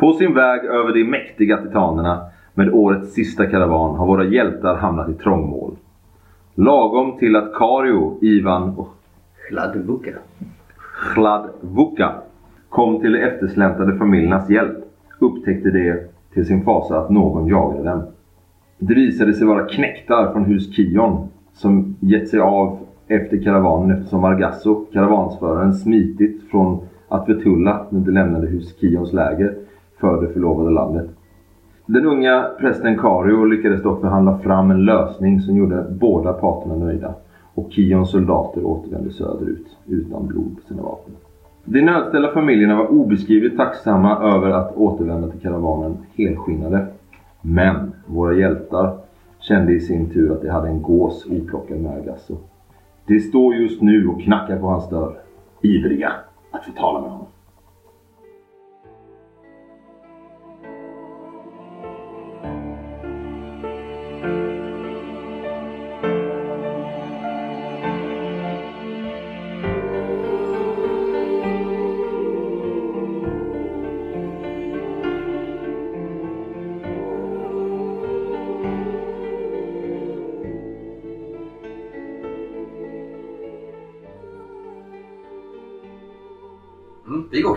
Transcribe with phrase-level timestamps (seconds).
[0.00, 2.22] På sin väg över de mäktiga titanerna
[2.54, 5.76] med årets sista karavan har våra hjältar hamnat i trångmål.
[6.54, 8.88] Lagom till att Kario, Ivan och
[9.48, 10.10] Chladvuka.
[11.14, 12.12] Chladvuka
[12.68, 14.76] kom till de eftersläntrade familjernas hjälp
[15.18, 15.96] upptäckte de
[16.34, 18.02] till sin fasa att någon jagade dem.
[18.78, 22.78] Det visade sig vara knäktar från hus Kion som gett sig av
[23.08, 29.54] efter karavanen eftersom Margasso, karavansföraren, smitit från att Vetulla när de lämnade hus Kions läger
[30.00, 31.10] för det förlovade landet.
[31.86, 37.14] Den unga prästen Kario lyckades dock förhandla fram en lösning som gjorde båda parterna nöjda
[37.54, 41.14] och Kions soldater återvände söderut utan blod på sina vapen.
[41.64, 46.86] De nödställda familjerna var obeskrivligt tacksamma över att återvända till karavanen helskinnade.
[47.42, 48.98] Men våra hjältar
[49.40, 52.36] kände i sin tur att de hade en gås oplockad med agasso.
[53.06, 55.14] De står just nu och knackar på hans dörr,
[55.62, 56.12] ivriga
[56.50, 57.26] att få tala med honom.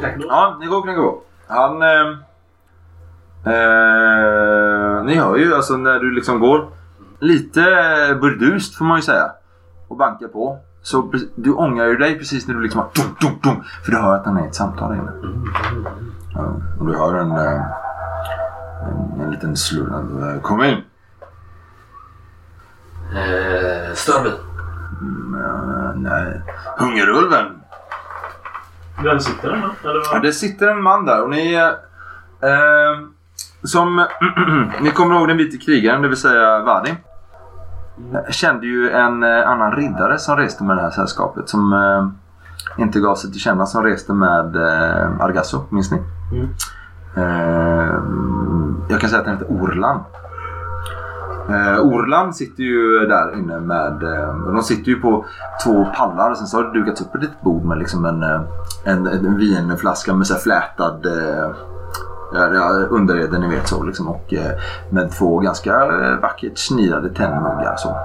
[0.09, 0.23] På.
[0.27, 1.21] Ja, ni går och knackar på.
[1.47, 1.81] Han...
[1.81, 2.07] Eh,
[3.53, 6.67] eh, ni hör ju alltså när du liksom går
[7.19, 7.61] lite
[8.21, 9.31] burdust får man ju säga.
[9.87, 10.59] Och bankar på.
[10.81, 13.97] Så du ångrar ju dig precis när du liksom har dum, dum, dum, För du
[13.97, 15.11] hör att han är i ett samtal där inne.
[16.33, 17.61] Ja, och du hör en, eh,
[18.87, 20.77] en, en liten slurrande Kom in!
[23.15, 24.31] Eh, stör vi?
[25.01, 26.41] Mm, nej.
[26.77, 27.62] Hungerulven!
[29.03, 29.89] Vem sitter den då?
[29.89, 30.21] Eller Ja, vad?
[30.21, 31.53] det sitter en man där och ni...
[32.41, 33.07] Eh,
[33.63, 34.05] som...
[34.81, 36.95] ni kommer ihåg den vite krigaren, det vill säga Vadi.
[38.29, 41.49] Kände ju en eh, annan riddare som reste med det här sällskapet.
[41.49, 43.65] Som eh, inte gav sig till känna.
[43.65, 46.01] Som reste med eh, Argasso, minns ni?
[46.31, 46.49] Mm.
[47.17, 47.93] Eh,
[48.89, 50.03] jag kan säga att den heter Orlan.
[51.49, 54.03] Eh, Orland sitter ju där inne med...
[54.03, 55.25] Eh, de sitter ju på
[55.63, 56.33] två pallar.
[56.33, 58.41] Sen så har det dukats upp ett litet bord med liksom en, eh,
[58.83, 61.51] en, en vinflaska med så här flätad eh,
[62.89, 63.83] underrede ni vet så.
[63.83, 64.51] Liksom, och eh,
[64.89, 67.75] med två ganska eh, vackert snidade tennmuggar.
[67.77, 67.97] Så.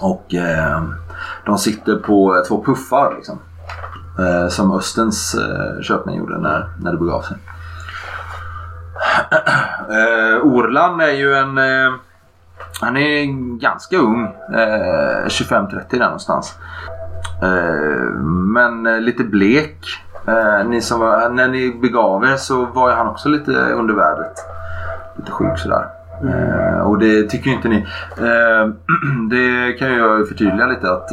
[0.00, 0.82] Och eh,
[1.46, 3.14] de sitter på eh, två puffar.
[3.16, 3.38] Liksom,
[4.18, 7.36] eh, som Östens eh, köpmän gjorde när, när det begav sig.
[9.82, 10.36] Eh,
[11.00, 11.58] är ju en...
[11.58, 11.92] Eh,
[12.80, 13.24] han är
[13.58, 14.24] ganska ung.
[14.54, 16.58] Eh, 25-30 där någonstans.
[17.42, 19.78] Eh, men eh, lite blek.
[20.26, 24.44] Eh, ni som var, när ni begav er så var han också lite under vädret.
[25.16, 25.86] Lite sjuk sådär.
[26.22, 26.80] Mm.
[26.80, 27.86] och det tycker ju inte ni.
[28.18, 28.68] Eh,
[29.30, 31.08] det kan jag förtydliga lite att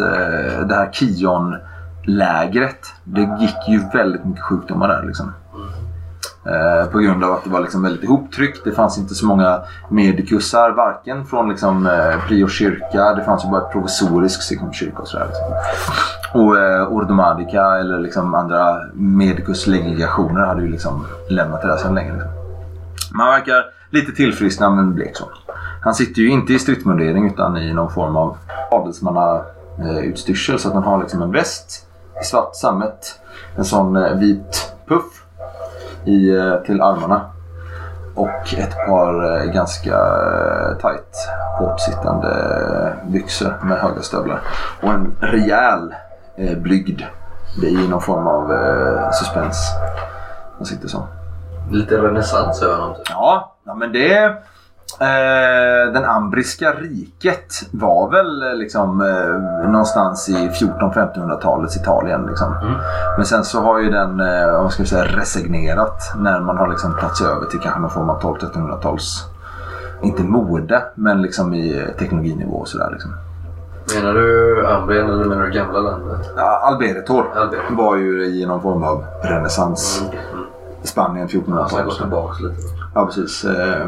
[0.69, 2.93] det här Kion-lägret.
[3.03, 5.33] Det gick ju väldigt mycket sjukdomar där liksom.
[6.45, 8.63] Eh, på grund av att det var liksom väldigt ihoptryckt.
[8.63, 13.13] Det fanns inte så många medikussar, Varken från liksom, eh, Prio kyrka.
[13.13, 15.25] Det fanns ju bara ett provisoriskt kyrka och sådär.
[15.25, 15.45] Liksom.
[16.41, 22.13] Och eh, Ordomadica eller liksom andra medikuslegationer hade ju liksom lämnat det där sedan länge.
[22.13, 22.31] Liksom.
[23.11, 25.25] Man verkar lite tillfrisknad men blek så.
[25.81, 28.37] Han sitter ju inte i stridsmundering utan i någon form av
[28.71, 30.59] adelsmannautstyrsel.
[30.59, 31.87] Så att han har liksom en väst
[32.21, 33.19] i svart sammet.
[33.55, 35.23] En sån eh, vit puff
[36.05, 37.21] i, eh, till armarna.
[38.15, 41.15] Och ett par eh, ganska eh, tight,
[41.59, 44.41] hårt sittande eh, byxor med höga stövlar.
[44.81, 45.93] Och en rejäl
[46.35, 47.01] eh, blygd.
[47.63, 49.71] I någon form av eh, suspens.
[50.57, 51.07] Han sitter så.
[51.71, 52.95] Lite renässans över honom.
[52.95, 53.09] Typ.
[53.09, 54.37] Ja men det...
[54.99, 62.25] Eh, den ambriska riket var väl eh, liksom eh, någonstans i 1400-1500-talets Italien.
[62.25, 62.53] Liksom.
[62.61, 62.73] Mm.
[63.17, 66.93] Men sen så har ju den, eh, vad ska säga, resignerat när man har liksom
[67.01, 69.23] tagit sig över till kanske någon form av 1200-1300-tals,
[70.01, 72.89] inte mode, men liksom i teknologinivå och sådär.
[72.91, 73.11] Liksom.
[73.95, 76.29] Menar du Ambrien eller menar du gamla landet?
[76.37, 77.25] Ja, Alberetor
[77.69, 80.01] var ju i någon form av renässans.
[80.01, 80.19] Mm.
[80.33, 80.45] Mm.
[80.83, 81.85] Spanien Ja, så jag 1400-tal.
[81.85, 82.61] går tillbaka lite.
[82.95, 83.45] Ja, precis.
[83.45, 83.87] Eh,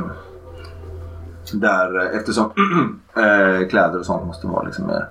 [1.60, 2.46] där, eh, eftersom
[3.16, 5.06] eh, kläder och sånt måste vara liksom eh, mer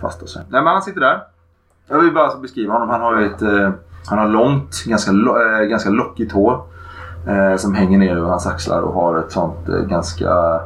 [0.00, 0.26] fasta.
[0.26, 0.38] Så.
[0.38, 1.22] Nej, men han sitter där.
[1.88, 2.88] Jag vill bara beskriva honom.
[2.88, 3.70] Han har ett eh,
[4.06, 6.62] han har långt, ganska, eh, ganska lockigt hår.
[7.26, 10.60] Eh, som hänger ner över hans axlar och har ett sånt ganska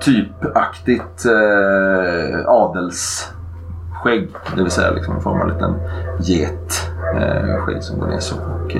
[0.00, 4.28] typaktigt eh, adelsskägg.
[4.56, 5.74] Det vill säga liksom en form av liten
[6.20, 6.90] get.
[7.16, 8.36] Eh, skägg som går ner så.
[8.36, 8.76] Och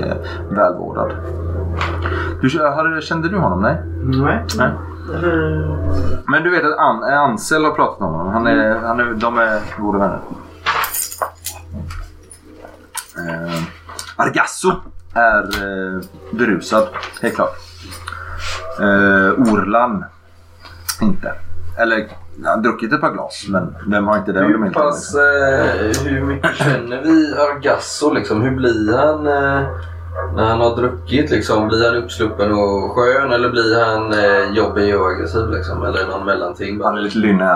[0.49, 1.11] välvårdad.
[2.41, 3.61] Du, hade, kände du honom?
[3.61, 3.77] Nej?
[4.03, 4.45] Nej.
[4.57, 4.71] Nej.
[5.13, 8.33] Eh, Men du vet att An, Ansel har pratat om honom.
[8.33, 10.19] Han är, han är, de är goda vänner.
[13.17, 13.63] Eh,
[14.15, 14.71] Argasso
[15.13, 16.01] är eh,
[16.31, 16.87] berusad,
[17.21, 17.55] helt klart.
[18.79, 20.05] Eh, Orlan
[21.01, 21.33] inte.
[21.77, 22.07] Eller
[22.45, 26.21] han har druckit ett par glas, men vem har inte det Hur pass, eh, hur
[26.23, 28.41] mycket känner vi Argasso liksom?
[28.41, 29.67] Hur blir han eh,
[30.35, 31.67] när han har druckit liksom?
[31.67, 35.83] Blir han uppsluppen och skön eller blir han eh, jobbig och aggressiv liksom?
[35.83, 36.81] Eller någon mellanting?
[36.83, 37.53] Han är lite lynne.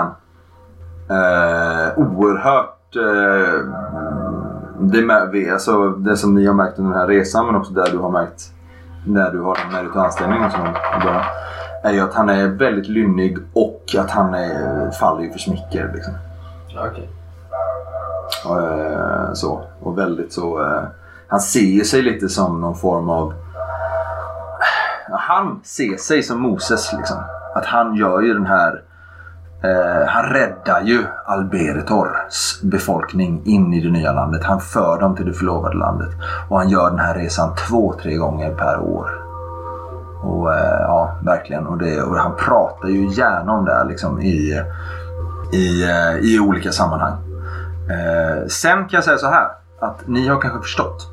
[1.10, 2.96] Eh, oerhört...
[2.96, 3.64] Eh,
[4.80, 7.72] det, är vi, alltså, det som ni har märkt under den här resan men också
[7.72, 8.52] där du har märkt
[9.06, 10.76] när du har när du tar anställning och sånt,
[11.82, 15.90] är ju att han är väldigt lynnig och att han är, faller ju för smicker.
[15.94, 16.14] Liksom.
[16.76, 17.08] Okej.
[18.44, 19.62] Eh, så.
[19.80, 20.60] Och väldigt så...
[20.60, 20.82] Eh,
[21.32, 23.34] han ser ju sig lite som någon form av...
[25.10, 27.16] Han ser sig som Moses liksom.
[27.54, 28.82] Att han gör ju den här...
[29.62, 34.44] Eh, han räddar ju Alberitors befolkning in i det nya landet.
[34.44, 36.10] Han för dem till det förlovade landet.
[36.48, 39.10] Och han gör den här resan två, tre gånger per år.
[40.22, 41.66] Och eh, ja, verkligen.
[41.66, 44.62] Och, det, och han pratar ju gärna om det här, liksom i,
[45.52, 47.16] i, eh, i olika sammanhang.
[47.90, 49.48] Eh, sen kan jag säga så här.
[49.80, 51.12] Att ni har kanske förstått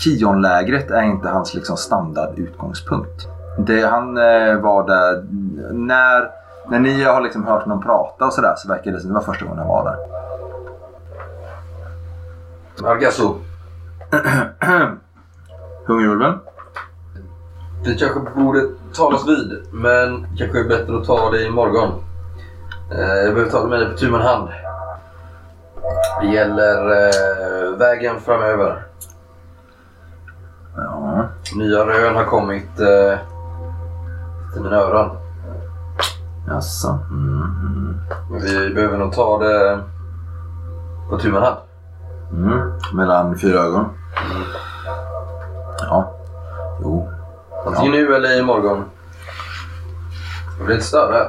[0.00, 3.28] Kionlägret är inte hans liksom, standardutgångspunkt.
[3.58, 5.24] Det, han eh, var där
[5.72, 6.30] när,
[6.68, 9.22] när ni har liksom hört honom prata och sådär så verkar det som det var
[9.22, 9.96] första gången han var där.
[12.90, 13.34] Argasso,
[15.86, 16.38] Hungerulven?
[17.84, 22.04] vi kanske borde talas vid men kanske är bättre att ta det imorgon.
[22.92, 24.48] Eh, jag behöver tala med dig på tu hand.
[26.20, 28.82] Det gäller eh, vägen framöver.
[30.84, 31.28] Ja.
[31.54, 33.18] Nya rön har kommit eh,
[34.52, 35.16] till mina öron.
[36.48, 36.98] Jaså?
[37.10, 37.96] Mm, mm.
[38.42, 39.80] Vi behöver nog ta det
[41.10, 41.56] på tu man hand.
[42.32, 42.72] Mm.
[42.92, 43.84] Mellan fyra ögon?
[45.80, 46.12] Ja.
[46.82, 47.08] Jo.
[47.66, 48.84] Antingen nu eller imorgon.
[50.58, 51.28] Jag vill inte störa.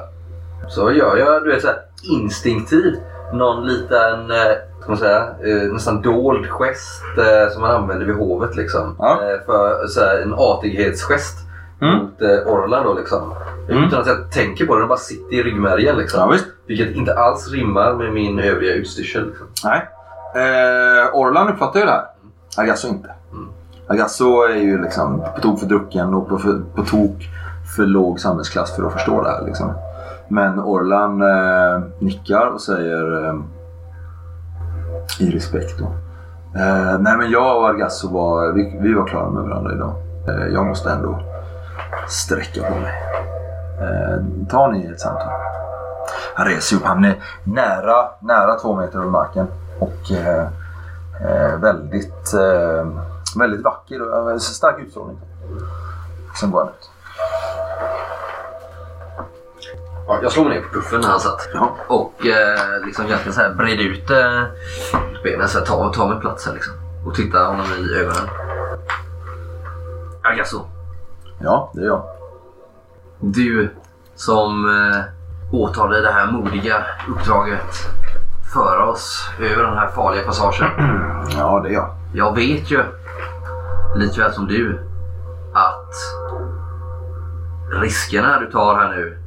[0.70, 3.00] Så gör jag du vet, så här, instinktivt
[3.34, 8.16] någon liten eh, ska man säga, eh, nästan dold gest eh, som man använder vid
[8.16, 8.56] hovet.
[8.56, 8.96] Liksom.
[9.00, 9.20] Ja.
[9.46, 11.38] För så här, en artighetsgest
[11.82, 11.98] Mm.
[11.98, 12.84] mot Orla.
[12.84, 13.34] Då, liksom.
[13.70, 13.84] Mm.
[13.84, 15.98] Utan att jag tänker på det, den bara sitter i ryggmärgen.
[15.98, 16.20] Liksom.
[16.20, 16.38] Ja.
[16.68, 19.28] Vilket inte alls rimmar med min övriga utstyrsel.
[19.28, 19.48] Liksom.
[19.64, 19.88] Nej.
[20.36, 22.06] Eh, Orlan uppfattar ju det här.
[22.58, 23.10] Agasso inte.
[23.32, 23.48] Mm.
[23.88, 27.30] Agasso är ju liksom på tok för drucken och på, för, på tok
[27.76, 29.46] för låg samhällsklass för att förstå det här.
[29.46, 29.74] Liksom.
[30.32, 33.36] Men Orlan eh, nickar och säger eh,
[35.20, 35.86] i respekt då.
[36.60, 39.96] Eh, nej men jag och Argasso var, vi, vi var klara med varandra idag.
[40.28, 41.20] Eh, jag måste ändå
[42.08, 42.94] sträcka på mig.
[43.82, 45.32] Eh, tar ni ett samtal?
[46.36, 46.84] Han reser upp.
[46.84, 49.48] Han är nära, nära två meter över marken.
[49.80, 50.48] Och eh,
[51.22, 52.88] eh väldigt, eh,
[53.38, 55.18] väldigt vacker och eh, stark utstrålning.
[56.40, 56.90] Sen går han ut.
[60.12, 61.50] Ja, jag slår mig ner på puffen när han satt.
[61.54, 61.76] Ja.
[61.88, 64.44] Och eh, liksom egentligen så här bred ut eh,
[65.24, 66.74] benen så här, ta, ta mig plats här liksom.
[67.06, 68.30] Och titta honom i ögonen.
[70.24, 70.66] Agasso,
[71.40, 72.04] ja, det är jag.
[73.20, 73.70] du
[74.16, 75.04] som eh,
[75.54, 77.76] åtar dig det här modiga uppdraget
[78.54, 80.70] föra oss över den här farliga passagen.
[81.38, 81.96] Ja, det är jag.
[82.14, 82.84] Jag vet ju,
[83.96, 84.80] likväl som du,
[85.54, 85.94] att
[87.82, 89.21] riskerna du tar här nu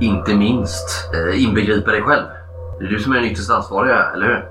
[0.00, 2.24] inte minst eh, inbegriper dig själv.
[2.78, 4.44] Det är du som är den ytterst ansvariga, eller hur?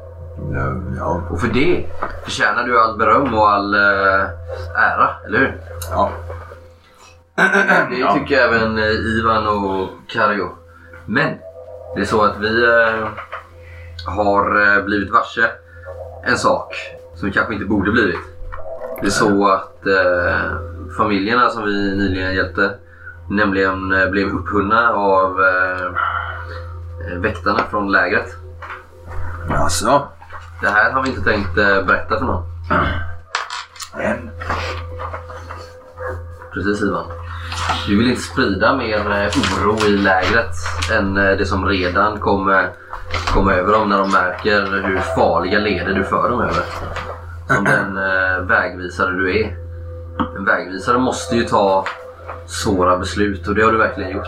[0.54, 1.86] Ja, ja, Och för det
[2.24, 4.26] förtjänar du all beröm och all eh,
[4.76, 5.58] ära, eller hur?
[5.92, 6.12] ja.
[7.90, 8.14] Det Ja.
[8.14, 10.50] tycker även eh, Ivan och Kario.
[11.06, 11.30] Men
[11.96, 13.08] det är så att vi eh,
[14.16, 15.42] har eh, blivit varse
[16.24, 16.76] en sak
[17.16, 18.20] som vi kanske inte borde blivit.
[19.02, 20.58] Det är så att eh,
[20.98, 22.72] familjerna som vi nyligen hjälpte
[23.30, 25.86] nämligen eh, blev upphunna av eh,
[27.12, 28.36] eh, väktarna från lägret.
[29.50, 30.08] Alltså.
[30.62, 32.44] Det här har vi inte tänkt eh, berätta för någon.
[34.00, 34.30] En.
[36.54, 37.06] Precis Ivan.
[37.88, 40.56] Du vill inte sprida mer eh, oro i lägret
[40.92, 42.72] än det som redan kommer
[43.34, 46.64] komma över dem när de märker hur farliga leder du för dem över.
[47.48, 49.58] Som den eh, vägvisare du är.
[50.38, 51.86] En vägvisare måste ju ta
[52.46, 54.28] svåra beslut och det har du verkligen gjort.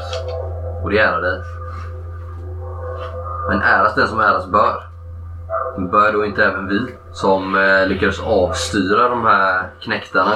[0.84, 1.42] Och det ärar dig.
[3.50, 4.84] Men äras den som äras bör.
[5.92, 10.34] Bör då inte även vi som eh, lyckades avstyra de här knäktarna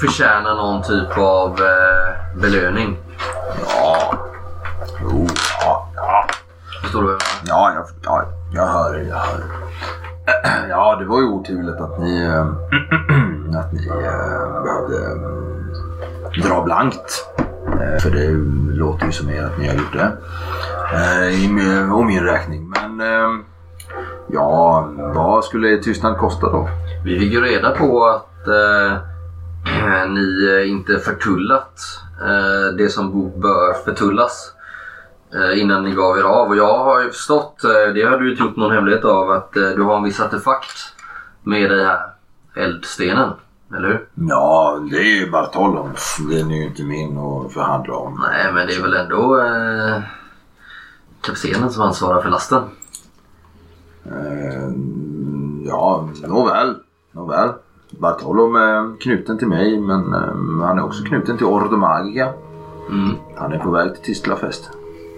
[0.00, 2.98] förtjänar någon typ av eh, belöning.
[3.68, 4.14] Ja.
[5.02, 5.26] Jo,
[5.60, 6.26] ja, ja.
[6.82, 7.74] Förstår du vad jag Ja, menar?
[7.74, 8.94] jag, ja, jag hör.
[9.08, 9.40] Jag hör.
[10.68, 12.40] Ja, det var ju oturligt att ni, eh,
[13.60, 15.73] att ni eh, behövde eh,
[16.42, 17.26] dra blankt.
[17.66, 18.28] Eh, För det
[18.78, 20.12] låter ju som er att ni har gjort det.
[20.94, 21.88] Eh, i min-
[22.24, 22.68] räkning.
[22.70, 23.30] Men eh,
[24.28, 26.68] ja, vad skulle tystnad kosta då?
[27.04, 28.98] Vi fick ju reda på att eh,
[30.08, 31.80] ni eh, inte förtullat
[32.22, 34.52] eh, det som bör förtullas
[35.34, 36.48] eh, innan ni gav er av.
[36.48, 37.56] Och jag har ju förstått,
[37.94, 40.76] det har du inte gjort någon hemlighet av, att du har en viss artefakt
[41.42, 42.00] med dig här.
[42.56, 43.30] Eldstenen,
[43.76, 44.08] eller hur?
[44.28, 46.16] Ja, det är ju Bartoloms.
[46.30, 48.24] Den är ju inte min att förhandla om.
[48.30, 50.02] Nej, men det är väl ändå eh,
[51.20, 52.62] kaptenen som ansvarar för lasten.
[54.04, 54.70] Eh,
[55.66, 56.74] ja, nåväl.
[57.12, 57.50] Nåväl.
[57.90, 62.32] Bartolom är knuten till mig men eh, han är också knuten till Ordo Magica.
[62.90, 63.16] Mm.
[63.36, 64.70] Han är på väg till Tistlafest.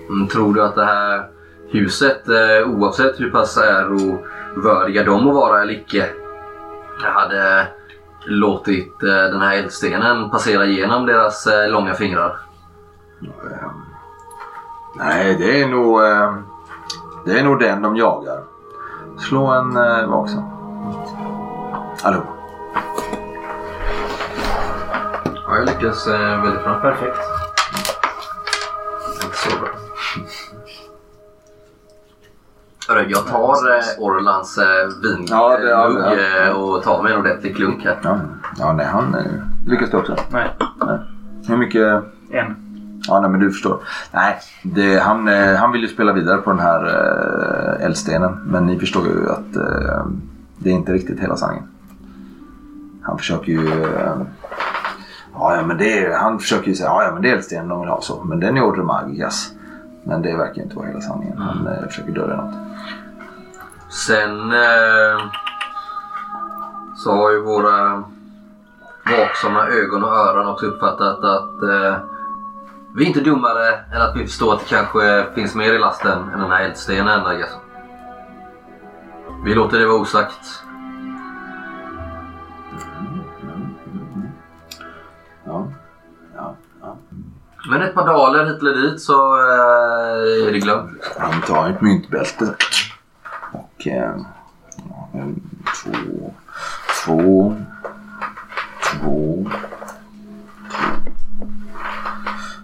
[0.08, 1.30] Mm, tror du att det här
[1.68, 6.06] huset, eh, oavsett hur pass ärovördiga de må vara eller icke,
[7.02, 7.68] hade
[8.26, 12.36] låtit eh, den här eldstenen passera igenom deras eh, långa fingrar?
[13.22, 13.70] Eh,
[14.94, 16.04] nej, det är nog...
[16.04, 16.34] Eh,
[17.24, 18.42] det är nog den de jagar.
[19.18, 20.44] Slå en eh, vaksam.
[22.02, 22.22] Hallå?
[25.46, 26.80] Ja, jag lyckas väldigt bra.
[26.80, 27.35] Perfekt.
[32.88, 34.64] Hörru, jag tar eh, Orlans eh,
[35.02, 36.14] vinmugg Ja, det- ja,
[36.46, 37.98] eh, och tar mig en ordentlig klunk här.
[38.02, 38.20] Ja,
[38.58, 39.22] ja nej, han eh,
[39.66, 40.16] lyckas du också.
[40.32, 40.50] Nej,
[41.48, 41.82] Hur mycket...
[42.30, 42.56] en.
[43.08, 43.78] Ja, nej, men du förstår.
[44.12, 46.84] Nej, det, han, eh, han vill ju spela vidare på den här
[47.78, 48.32] eh, eldstenen.
[48.46, 50.06] Men ni förstår ju att eh,
[50.58, 51.68] det är inte riktigt hela sanningen.
[53.02, 53.82] Han försöker ju...
[53.82, 54.16] Eh,
[55.34, 57.68] ja, ja, men det är, han försöker ju säga ja, ja, men det är eldstenen
[57.68, 58.24] de vill ha så.
[58.24, 59.52] Men den är Order Magigas.
[60.04, 61.38] Men det verkar inte vara hela sanningen.
[61.38, 62.54] Han eh, försöker dölja något.
[63.96, 65.30] Sen eh,
[66.96, 68.04] så har ju våra
[69.10, 71.96] vaksamma ögon och öron också uppfattat att eh,
[72.94, 76.18] vi är inte dummare än att vi förstår att det kanske finns mer i lasten
[76.34, 77.38] än den här eldstenen.
[77.38, 77.56] Guess.
[79.44, 80.62] Vi låter det vara osagt.
[85.44, 85.72] Ja.
[86.36, 86.96] Ja, ja.
[87.70, 91.16] Men ett par daler hit eller dit så eh, är det glömt.
[91.18, 92.54] Han tar ett myntbälte.
[93.76, 93.86] Och...
[93.86, 94.16] Eh,
[94.88, 95.40] ja, en,
[95.84, 96.32] två...
[97.04, 97.56] Två...
[98.92, 99.50] Två...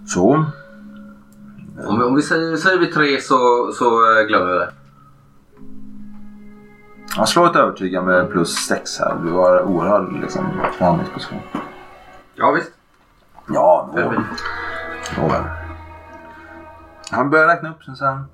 [0.07, 0.45] Så.
[1.87, 4.71] Om vi, om vi säger, säger vi tre så, så eh, glömmer vi det.
[7.15, 9.15] Han slår ett övertyga med plus sex här.
[9.23, 10.45] Du har oerhörd liksom,
[10.77, 11.39] förhandlingsposition.
[12.35, 12.71] Ja visst.
[13.47, 14.43] Ja, Perfekt.
[15.17, 15.43] nåväl.
[17.11, 18.25] Han börjar räkna upp sen.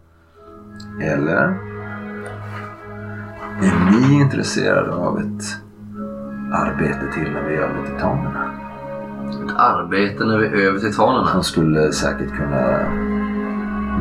[1.02, 1.69] Eller?
[3.62, 5.44] Är ni intresserade av ett
[6.54, 8.52] arbete till när vi är över titanerna?
[9.30, 11.28] Ett arbete när vi är över titanerna.
[11.28, 12.80] Han skulle säkert kunna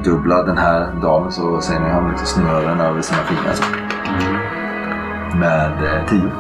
[0.05, 3.53] dubbla den här dagen så ser ni han liksom snurrar den över sina fingrar.
[3.53, 3.65] Så.
[5.39, 6.33] Med eh, tio.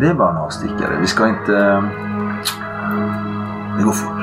[0.00, 0.98] Det är bara en avstickare.
[1.00, 1.52] Vi ska inte...
[3.78, 4.18] Det går fort.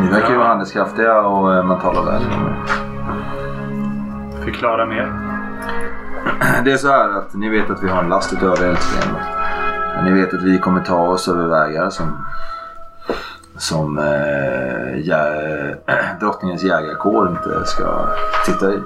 [0.00, 2.84] Ni verkar ju vara handlingskraftiga och eh, man talar väl om er.
[4.44, 5.12] Förklara mer.
[6.64, 9.20] Det är så här att ni vet att vi har en last utöver eldstenen.
[10.04, 12.26] Ni vet att vi kommer ta oss över vägar som,
[13.56, 15.76] som eh, jä,
[16.20, 18.06] drottningens jägarkår inte ska
[18.46, 18.76] titta i.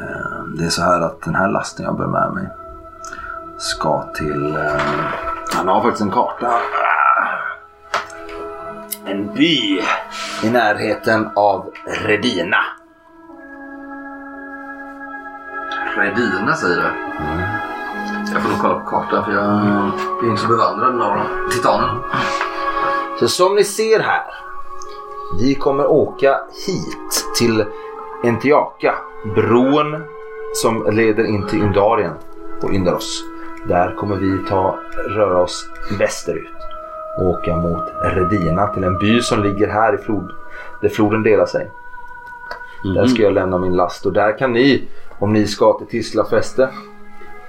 [0.00, 2.48] Eh, det är så här att den här lasten jag bär med mig
[3.58, 4.56] ska till...
[4.56, 4.80] Eh,
[5.56, 6.52] han har faktiskt en karta.
[9.04, 9.80] En by
[10.42, 12.77] i närheten av Redina.
[15.98, 16.82] Redina säger du?
[18.32, 21.96] Jag får nog kolla på kartan för jag är inte så bevandrad om titanen.
[23.20, 24.22] Så som ni ser här.
[25.40, 27.64] Vi kommer åka hit till
[28.24, 28.94] Entiaka.
[29.34, 30.02] Bron
[30.54, 32.12] som leder in till Undarien
[32.60, 33.24] på Yndaros.
[33.68, 34.78] Där kommer vi ta,
[35.08, 36.48] röra oss västerut.
[37.18, 40.32] Och åka mot Redina till en by som ligger här i flod,
[40.80, 41.70] där floden delar sig.
[42.94, 46.24] Där ska jag lämna min last och där kan ni, om ni ska till Tisla
[46.24, 46.70] fäste,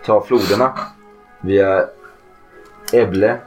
[0.06, 0.74] ta floderna
[1.42, 1.86] via
[2.94, 3.38] Eble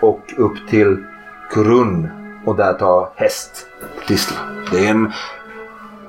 [0.00, 1.04] och upp till
[1.50, 2.08] Kurun
[2.46, 3.66] och där ta häst
[4.06, 4.36] till Tisla.
[4.70, 5.12] Det är en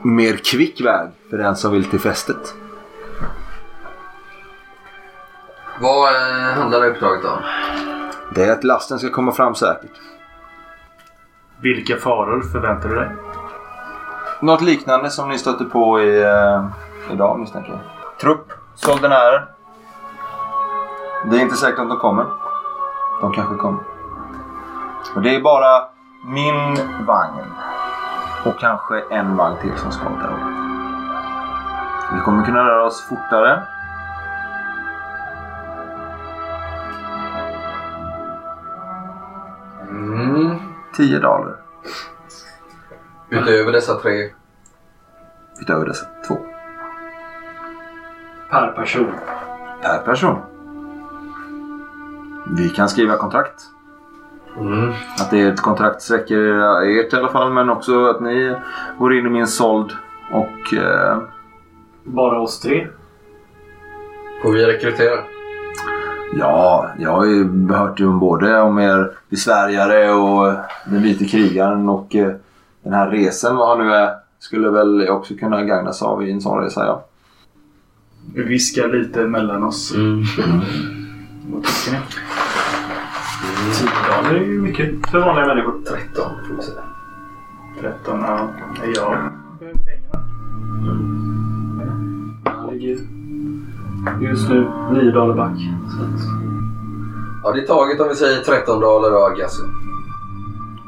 [0.01, 2.56] mer kvick väg för den som vill till fästet.
[5.82, 7.39] Vad eh, handlar det uppdraget om?
[8.36, 9.92] Det är att lasten ska komma fram säkert.
[11.62, 13.10] Vilka faror förväntar du dig?
[14.42, 16.66] Något liknande som ni stötte på i, eh,
[17.12, 17.80] idag misstänker jag.
[18.22, 19.48] Trupp, soldenärer.
[21.30, 22.26] Det är inte säkert att de kommer.
[23.22, 23.84] De kanske kommer.
[25.16, 25.88] Och det är bara
[26.26, 27.46] min vagn
[28.46, 30.54] och kanske en vagn till som ska där.
[32.16, 33.64] Vi kommer kunna röra oss fortare.
[39.90, 40.58] Mm.
[40.96, 41.56] 10 daler
[43.30, 44.30] Utöver dessa tre.
[45.62, 46.38] utöver dessa två.
[48.50, 49.12] Per person.
[49.82, 50.36] Per person.
[52.58, 53.62] Vi kan skriva kontrakt.
[54.60, 54.94] Mm.
[55.20, 56.38] Att det är ett kontrakt sträcker
[57.00, 58.56] ert i alla fall men också att ni
[59.00, 59.92] går in i min såld
[60.32, 61.18] och eh,
[62.04, 62.88] Bara oss tre?
[64.44, 65.20] Får vi rekrytera?
[66.34, 70.54] ja, jag har ju hört ju om både om er besvärjare och
[70.86, 72.34] den vite krigaren och eh,
[72.84, 76.42] den här resan vad han nu är skulle väl också kunna gagnas av i en
[76.42, 77.07] sån resa ja.
[78.34, 79.96] Vi viskar lite mellan oss.
[79.96, 80.24] Mm.
[81.52, 81.98] Vad tycker ni?
[83.74, 85.82] 10 daler är ju mycket för vanliga människor.
[85.88, 86.84] 13 får vi säga.
[87.80, 88.50] 13, ja.
[88.96, 90.26] Jag behöver pengarna.
[92.44, 92.98] Han ligger
[94.22, 95.60] just nu 9 daler back.
[97.44, 99.63] Ja, det är taget om vi säger 13 daler av Agassi.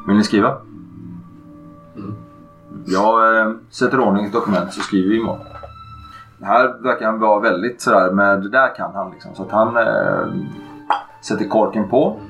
[0.06, 0.56] Vill ni skriva?
[1.96, 2.14] Mm.
[2.86, 5.49] Jag eh, sätter i ordning ett dokument så skriver vi imorgon.
[6.42, 9.34] Här verkar han vara väldigt sådär, men det där kan han liksom.
[9.34, 10.34] Så att han eh,
[11.20, 12.20] sätter korken på,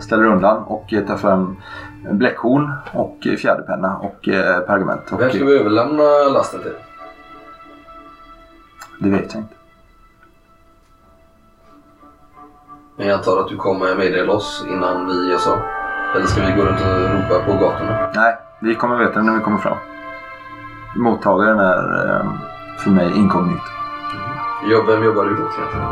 [0.00, 1.56] ställer undan och eh, tar fram
[2.10, 5.12] bläckhorn och eh, fjäderpenna och eh, pergament.
[5.12, 6.02] Och, Vem ska vi överlämna
[6.32, 6.74] lasten till?
[8.98, 9.54] Det vet jag inte.
[12.96, 15.58] Men jag antar att du kommer meddela oss innan vi gör så.
[16.14, 18.10] Eller ska vi gå runt och ropa på gatorna?
[18.14, 19.78] Nej, vi kommer veta det när vi kommer fram.
[20.96, 22.26] Mottagaren är eh,
[22.84, 23.70] för mig inkognito.
[24.62, 25.86] Jo, Vem jobbar du åt egentligen?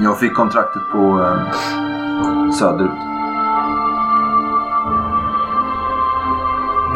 [0.00, 3.12] Jag fick kontraktet på eh, söderut.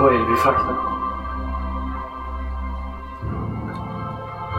[0.00, 0.74] vad är det vi fraktar?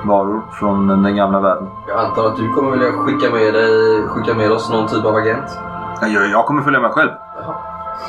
[0.06, 1.68] Varor från den gamla världen.
[1.88, 5.16] Jag antar att du kommer vilja skicka med, dig, skicka med oss någon typ av
[5.16, 5.60] agent?
[6.02, 7.12] Jag, jag kommer följa med själv.
[7.36, 7.56] Jaha.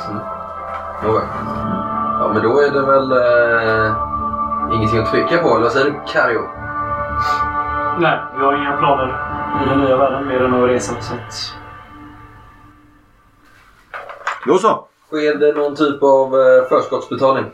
[0.09, 0.21] Mm.
[1.03, 1.23] Nåväl.
[2.19, 4.08] Ja, men då är det väl eh,
[4.73, 5.49] ingenting att tveka på.
[5.49, 6.41] Eller vad säger du, Kario?
[7.99, 9.07] Nej, vi har inga planer
[9.65, 11.01] i den nya världen mer än att resa.
[11.01, 11.53] Så att...
[14.45, 14.85] Då så.
[15.07, 17.45] Sker det någon typ av eh, förskottsbetalning?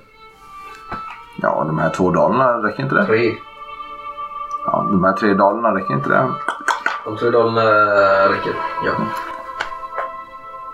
[1.41, 3.05] Ja, de här två dalarna räcker inte det?
[3.05, 3.33] Tre.
[4.65, 6.31] Ja, de här tre dalarna räcker inte det?
[7.05, 7.61] De tre dalarna
[8.29, 8.53] räcker.
[8.85, 8.91] Ja.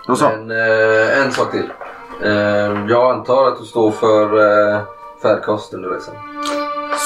[0.06, 0.28] Då så.
[0.28, 1.70] Men eh, en sak till.
[2.22, 4.80] Eh, jag antar att du står för eh,
[5.22, 6.14] färdkost under resan.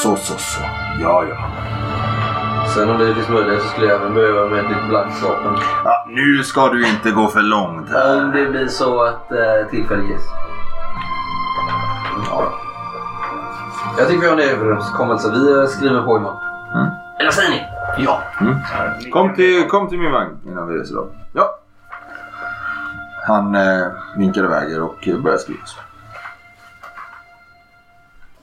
[0.02, 0.60] Så, så, så.
[1.00, 1.36] Ja, ja.
[2.74, 5.54] Sen om det finns möjlighet så skulle jag även behöva med ett blankt vapen.
[5.84, 6.06] ja.
[6.08, 8.32] Nu ska du inte gå för långt Om här.
[8.34, 10.22] det blir så att eh, tillfälle ges.
[12.30, 12.52] Ja.
[13.98, 15.30] Jag tycker vi har en överenskommelse.
[15.32, 16.36] Vi eh, skriver på imorgon.
[16.74, 16.86] Mm.
[17.20, 17.62] Eller säger ni?
[18.04, 18.22] Ja.
[19.12, 21.08] Kom, till, kom till min vagn innan vi reser då.
[21.32, 21.58] Ja.
[23.26, 25.60] Han eh, vinkar iväg er och eh, börjar skriva.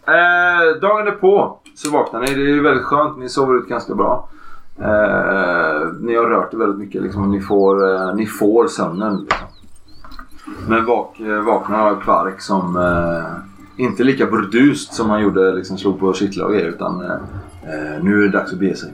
[0.07, 2.25] Eh, dagen därpå så vaknar ni.
[2.25, 3.17] Det är ju väldigt skönt.
[3.17, 4.29] Ni sover ut ganska bra.
[4.79, 7.01] Eh, ni har rört er väldigt mycket.
[7.01, 9.17] Liksom, ni, får, eh, ni får sömnen.
[9.17, 9.47] Liksom.
[10.67, 15.53] Men vak, vaknar av kvark som eh, inte lika burdust som han gjorde.
[15.53, 16.67] Liksom, slog på kittlar och grejer.
[16.67, 17.11] Utan eh,
[17.63, 18.93] eh, nu är det dags att bege sig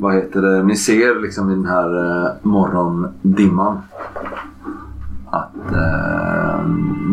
[0.00, 3.78] vad heter det, ni ser liksom i den här eh, morgondimman
[5.30, 6.29] att eh,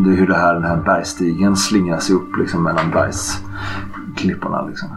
[0.05, 4.62] det är hur det här, den här bergstigen slingrar sig upp liksom mellan bergsklipporna.
[4.62, 4.89] Liksom.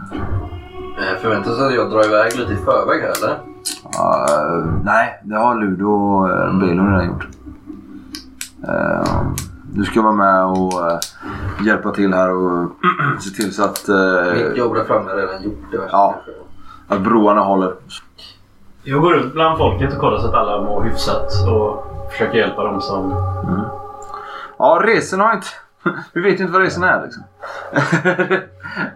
[0.97, 3.31] Eh, Förväntar sig att jag drar iväg lite i förväg här eller?
[3.33, 7.27] Eh, nej, det har Ludo och uh, Belon redan gjort.
[8.67, 9.21] Eh,
[9.73, 10.99] du ska vara med och eh,
[11.65, 12.69] hjälpa till här och
[13.19, 15.59] se till så att, eh, Mitt jobb där framme är redan gjort.
[15.71, 16.11] Det Ja.
[16.25, 16.31] kanske.
[16.87, 17.73] att broarna håller.
[18.83, 22.63] Jag går runt bland folket och kollar så att alla mår hyfsat och försöker hjälpa
[22.63, 23.11] dem som...
[24.61, 25.47] Ja, resan har inte...
[26.13, 27.23] Vi vet ju inte vad resan är liksom.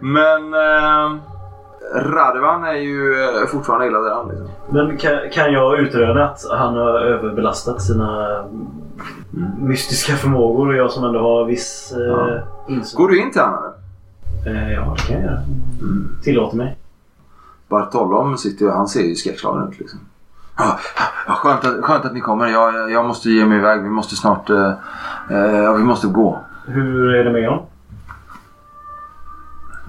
[0.00, 1.16] Men eh,
[1.94, 4.28] Radovan är ju eh, fortfarande illa däran.
[4.28, 4.48] Liksom.
[4.68, 8.44] Men kan, kan jag utröna att han har överbelastat sina
[9.58, 12.38] mystiska förmågor och jag som ändå har viss eh, Ja.
[12.68, 12.96] insyn?
[12.98, 13.72] Går du in till honom?
[14.46, 15.40] Eh, ja, det kan jag göra.
[16.22, 16.76] Tillåter mig.
[17.68, 20.00] Bartolom sitter ju, han ser ju skräckslagen ut liksom.
[20.58, 20.78] Ja,
[21.26, 22.46] skönt, att, skönt att ni kommer.
[22.46, 23.82] Jag, jag måste ge mig iväg.
[23.82, 24.50] Vi måste snart...
[24.50, 24.72] Eh,
[25.30, 26.44] eh, vi måste gå.
[26.66, 27.66] Hur är det med honom?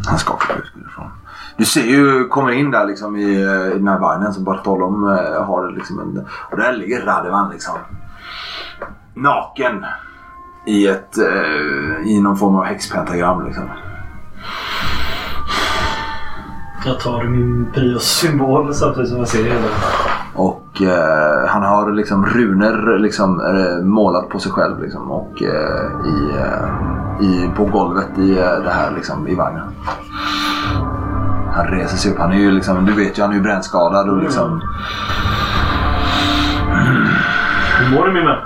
[0.07, 1.11] Han skakar på huvudet ifrån.
[1.57, 5.03] Du ser ju, kommer in där liksom i, eh, i den här vagnen som Bartolom
[5.03, 5.71] eh, har.
[5.71, 7.77] Liksom en, och där ligger Radovan liksom.
[9.13, 9.85] Naken.
[10.65, 11.17] I ett,
[12.05, 13.69] i någon form av häxpentagram liksom.
[16.87, 19.55] Jag tar min Prius-symbol samtidigt som jag ser det.
[20.33, 26.07] Och eh, han har liksom runor liksom, eh, målat på sig själv liksom, och eh,
[26.07, 29.67] i, eh, i, på golvet i eh, det här liksom, i vagnen.
[31.53, 32.19] Han reser sig upp.
[32.19, 34.61] Han är ju liksom, du vet ju, han är ju brännskadad och liksom...
[37.79, 38.37] Hur mår du min vän?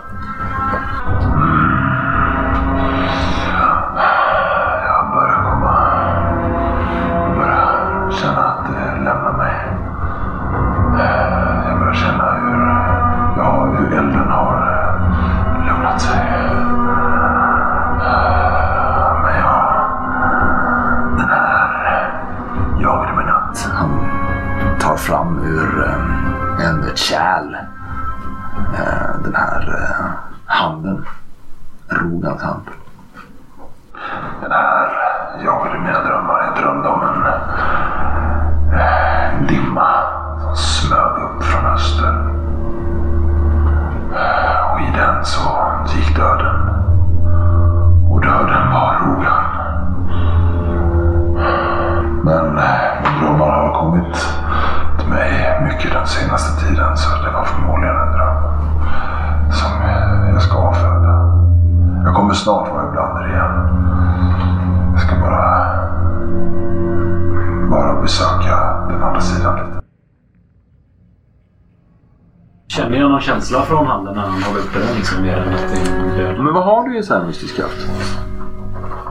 [73.51, 76.43] Känsla från handen när han håller uppe den liksom mer än att det är död?
[76.43, 77.87] Men vad har du i så här mystisk kraft?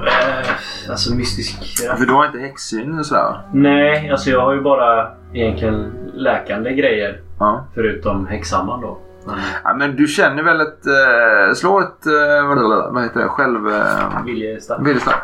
[0.07, 1.99] Eh, alltså mystisk kraft.
[1.99, 3.41] För du har inte häxsyn och sådär?
[3.53, 7.21] Nej, alltså jag har ju bara egentligen läkande grejer.
[7.39, 7.65] Ja.
[7.75, 8.99] Förutom häxhammaren då.
[9.27, 9.75] Men ja.
[9.75, 10.87] Men du känner väl ett...
[10.87, 12.07] Eh, slå ett...
[12.07, 13.29] Eh, vad heter det?
[13.29, 13.69] Själv...
[13.69, 14.87] Eh, viljestark.
[14.87, 15.23] Viljestark.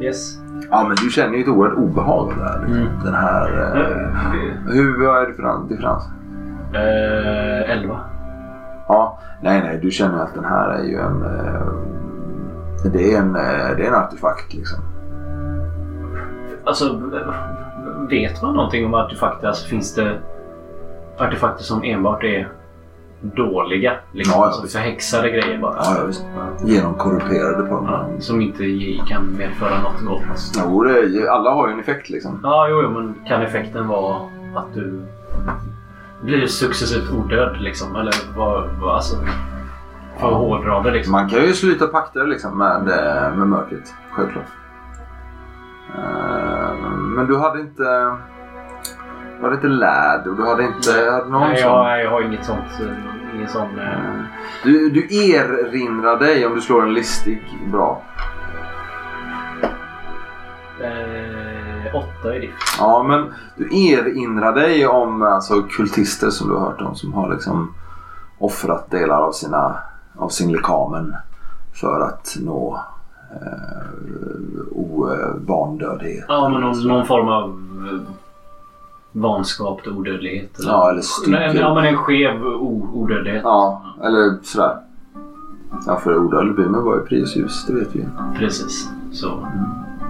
[0.00, 0.38] Yes.
[0.70, 2.58] Ja men du känner ju ett oerhört obehag här.
[2.58, 2.82] liksom.
[2.82, 3.04] Mm.
[3.04, 3.46] Den här...
[3.62, 6.21] Eh, hur, vad är det för differens?
[6.74, 8.00] Eh, 11.
[8.88, 11.22] Ja, nej nej du känner att den här är ju en...
[11.22, 11.66] Eh,
[12.92, 14.78] det är en, eh, det är en artefakt liksom.
[16.64, 17.00] Alltså,
[18.10, 19.46] vet man någonting om artefakter?
[19.48, 20.18] Alltså finns det
[21.18, 22.48] artefakter som enbart är
[23.20, 23.92] dåliga?
[24.12, 25.74] Liksom, Ja, alltså förhäxade grejer bara?
[25.76, 26.26] Ja, ja visst.
[26.64, 27.86] Genomkorrumperade på dem.
[27.88, 28.64] Ja, som inte
[29.08, 30.22] kan medföra något gott.
[30.64, 32.40] Jo, det alla har ju en effekt liksom.
[32.42, 34.16] Ja, jo, jo, men kan effekten vara
[34.54, 35.02] att du
[36.22, 37.96] blir successivt odöd liksom?
[37.96, 39.16] Eller vad, vad alltså...
[40.18, 41.12] För att hårdra det liksom.
[41.12, 43.94] Man kan ju sluta pakter liksom med, eh, med mörkret.
[44.10, 44.44] Självklart.
[45.98, 46.74] Eh,
[47.16, 48.16] Men du hade inte...
[49.38, 51.10] Du hade inte lärd och du hade inte...
[51.10, 51.70] Hade någon Nej, sån...
[51.70, 52.80] jag, jag har inget sånt.
[52.80, 53.78] eh, Ingen sån...
[53.78, 54.22] eh,
[54.64, 55.00] Du, du
[55.34, 58.02] erinrar dig om du slår en listig bra.
[60.80, 61.21] Eh,
[61.94, 62.76] åtta i diff.
[62.78, 67.30] Ja, men du erinrar dig om alltså, kultister som du har hört om som har
[67.30, 67.74] liksom
[68.38, 69.76] offrat delar av, sina,
[70.16, 71.14] av sin lekamen
[71.80, 72.80] för att nå
[73.30, 73.88] eh,
[74.72, 76.24] ovandödhet.
[76.28, 77.48] Ja, men någon, någon form av
[77.88, 78.14] eh,
[79.12, 80.58] vanskap till odödlighet.
[80.58, 80.70] Eller?
[80.70, 81.34] Ja, eller stygg.
[81.34, 83.42] Ja, men en skev odödlighet.
[83.44, 84.76] Ja, eller sådär.
[85.86, 88.06] Ja, för odödlig blir man ju Prius ljus, det vet vi ju.
[88.38, 88.88] Precis.
[89.12, 89.46] Så.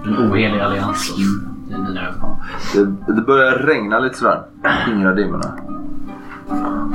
[0.05, 1.15] En ohelig allians.
[1.17, 2.35] då, I mina ögon.
[2.73, 4.41] Det, det börjar regna lite sådär.
[4.85, 5.53] Skingra dimmorna.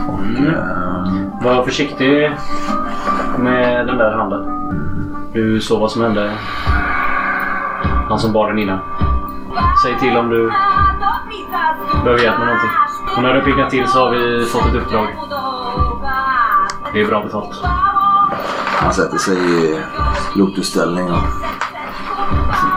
[0.09, 2.33] Och, eh, Var försiktig
[3.39, 4.45] med den där handen.
[5.33, 6.33] Du såg vad som hände.
[8.09, 8.79] Han som bar den innan.
[9.83, 10.51] Säg till om du
[12.05, 12.71] behöver hjälp med någonting.
[13.17, 15.09] Och när du piggar till så har vi fått ett uppdrag.
[16.93, 17.61] Det är bra betalt.
[18.81, 19.81] han sätter sig i
[20.35, 21.19] lotusställning och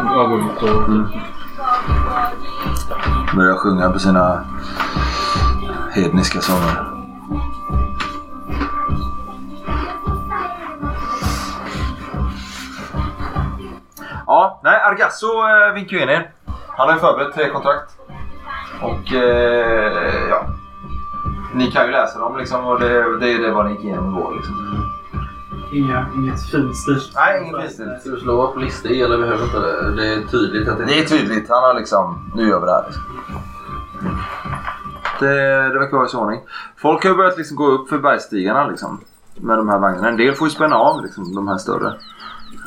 [0.05, 0.89] Jag går ut och
[3.35, 4.43] börjar sjunga på sina
[5.91, 6.91] hedniska sånger.
[14.27, 16.31] Ja, nej, Argasso eh, vinkar ju in er.
[16.67, 17.97] Han har ju förberett tre kontrakt.
[18.81, 20.45] Och eh, ja,
[21.53, 24.17] ni kan ju läsa dem liksom och det, det är det vad ni gick igenom
[24.17, 24.35] igår.
[24.35, 24.55] Liksom.
[25.73, 26.99] Inga, inget finstil.
[27.15, 27.95] Nej, ingen finstil.
[27.99, 29.95] Ska du slå upp listor eller behöver inte det?
[29.95, 31.49] Det är tydligt att det Det är tydligt.
[31.49, 32.31] Han har liksom...
[32.35, 32.83] Nu gör vi det här.
[32.85, 33.03] Liksom.
[35.19, 36.39] Det, det verkar vara i så ordning.
[36.77, 38.99] Folk har börjat liksom gå upp för bergstigarna liksom.
[39.35, 40.09] Med de här vagnarna.
[40.09, 41.93] En del får ju spänna av liksom, de här större.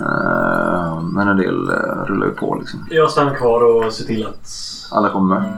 [0.00, 2.86] Eh, men en del uh, rullar ju på liksom.
[2.90, 4.48] Jag stannar kvar och ser till att...
[4.90, 5.52] Alla kommer med.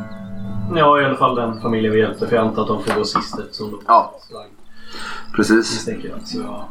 [0.74, 2.26] Ja, i alla fall den familjen vi hjälpte.
[2.26, 4.14] För jag antar att de får gå sist eftersom de Ja.
[5.37, 5.88] Precis.
[5.88, 6.20] Jag.
[6.25, 6.64] Så jag,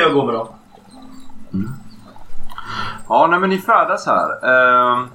[0.00, 0.48] jag går med dem.
[3.08, 4.28] Ja, nej, men ni färdas här.
[4.50, 5.06] Ehm,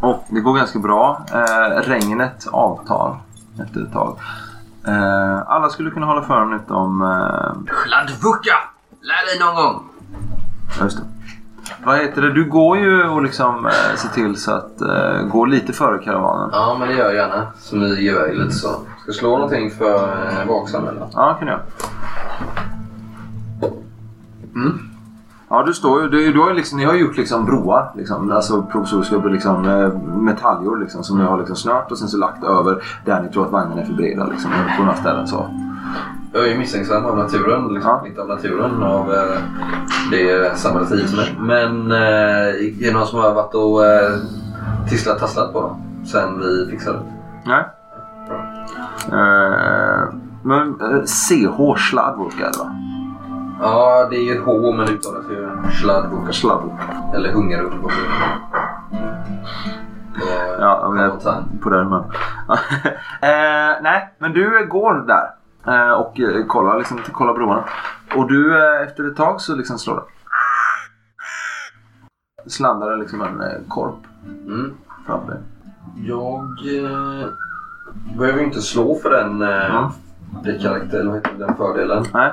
[0.00, 1.26] och det går ganska bra.
[1.32, 3.18] Eh, regnet avtar
[3.62, 4.18] efter ett tag.
[4.86, 7.02] Eh, alla skulle kunna hålla för utom...
[7.02, 8.56] Eh, Schladvucka!
[9.02, 9.84] Lär dig någon gång!
[10.78, 11.04] ja, just det.
[11.84, 12.32] Vad heter det?
[12.32, 16.50] Du går ju och liksom eh, ser till så att eh, gå lite före karavanen.
[16.52, 17.46] Ja, men det gör jag gärna.
[17.58, 18.76] Smyger iväg lite så.
[19.10, 21.06] Jag slå någonting för eh, vaksam eller?
[21.12, 21.62] Ja, kan du göra.
[24.54, 24.78] Mm.
[25.48, 26.08] Ja, du står ju...
[26.08, 27.92] Du, du har liksom, ni har gjort liksom broar.
[27.96, 32.16] Liksom, alltså provisoriska liksom, eh, metaljor liksom, som ni har liksom snört och sen så
[32.16, 34.26] lagt över där ni tror att vagnen är för breda.
[34.26, 35.50] Liksom, på några ställen så.
[36.32, 37.74] Jag är ju misstänksam av naturen.
[37.74, 38.06] Liksom, Ja.
[38.06, 39.38] Inte av naturen, av eh,
[40.10, 41.36] det samhället i är.
[41.38, 44.18] Men eh, är det någon som har varit och eh,
[44.88, 47.04] tisslat tasslat på dem sen vi fixade det?
[47.44, 47.64] Nej.
[49.12, 52.74] Eh, men eh, CH Sladvorka är det va?
[53.62, 56.32] Ja, det är ju H men uttalas ju Schladvucka.
[56.32, 56.82] Sladvorka.
[57.14, 57.32] Eller.
[60.58, 61.48] Ja, om jag Karlshamn.
[61.58, 62.00] är på det men.
[63.20, 65.30] eh, Nej, men du går där.
[65.66, 67.64] Eh, och eh, kollar, liksom, kollar broarna.
[68.16, 70.02] Och du eh, efter ett tag så liksom slår det.
[72.50, 73.94] Slandar liksom en eh, korp
[74.46, 74.74] Mm.
[75.06, 75.40] framför dig.
[75.96, 76.40] Jag
[76.84, 77.26] eh,
[78.18, 79.84] behöver inte slå för den, Mm.
[80.44, 82.04] det karaktär, eller vad heter det, den fördelen.
[82.14, 82.32] Nej.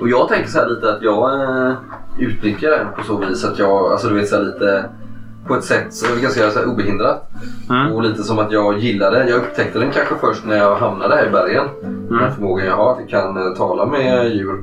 [0.00, 1.74] Och jag tänker så här lite att jag eh,
[2.18, 4.84] utnyttjar den på så vis att jag, alltså du vet så lite
[5.46, 7.30] på ett sätt så ganska så obehindrat.
[7.70, 7.92] Mm.
[7.92, 11.26] Och lite som att jag gillade, jag upptäckte den kanske först när jag hamnade här
[11.26, 11.64] i bergen.
[12.08, 14.58] Den förmågan jag har att jag kan eh, tala med djur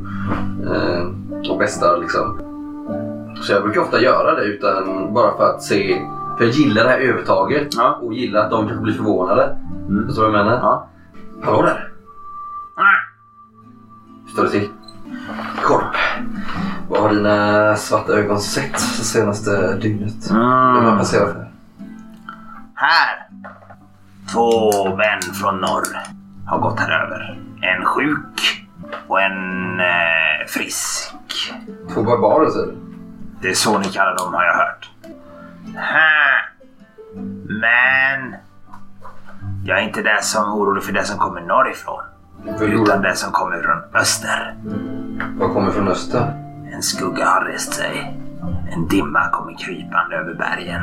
[0.73, 2.39] eh, och bestar liksom.
[3.41, 6.01] Så jag brukar ofta göra det utan bara för att se,
[6.37, 7.99] för jag gillar det här övertaget Ja.
[8.01, 9.57] och gillar att de kanske blir förvånade.
[9.89, 10.05] Mm.
[10.07, 10.59] Förstår du vad jag menar?
[10.59, 10.87] Ja.
[11.43, 11.91] Hallå där!
[14.25, 14.69] Hur står det till?
[15.63, 15.95] Korp.
[16.89, 20.31] Vad har dina svarta ögon sett det senaste dygnet?
[20.31, 20.97] Vem har Mm.
[20.97, 21.51] passerat här?
[22.75, 23.27] Här!
[24.33, 25.87] Två män från norr
[26.47, 27.39] har gått här över.
[27.61, 28.65] En sjuk
[29.07, 31.13] och en eh, frisk.
[31.93, 32.75] Två barbarer säger du?
[33.41, 34.86] Det är så ni kallar dem har jag hört.
[35.77, 36.41] Ha.
[37.61, 38.35] Men
[39.65, 42.03] jag är inte det som orolig för det som kommer norrifrån.
[42.61, 44.55] Utan det som kommer från öster.
[45.37, 46.33] Vad kommer från öster?
[46.73, 48.17] En skugga har rest sig.
[48.71, 50.81] En dimma kommer krypande över bergen.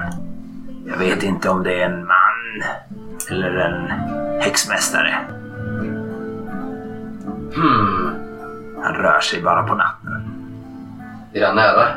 [0.86, 2.62] Jag vet inte om det är en man
[3.30, 3.90] eller en
[4.40, 5.14] häxmästare.
[7.54, 8.14] Hmm.
[8.82, 10.24] Han rör sig bara på natten.
[11.32, 11.88] Är han nära?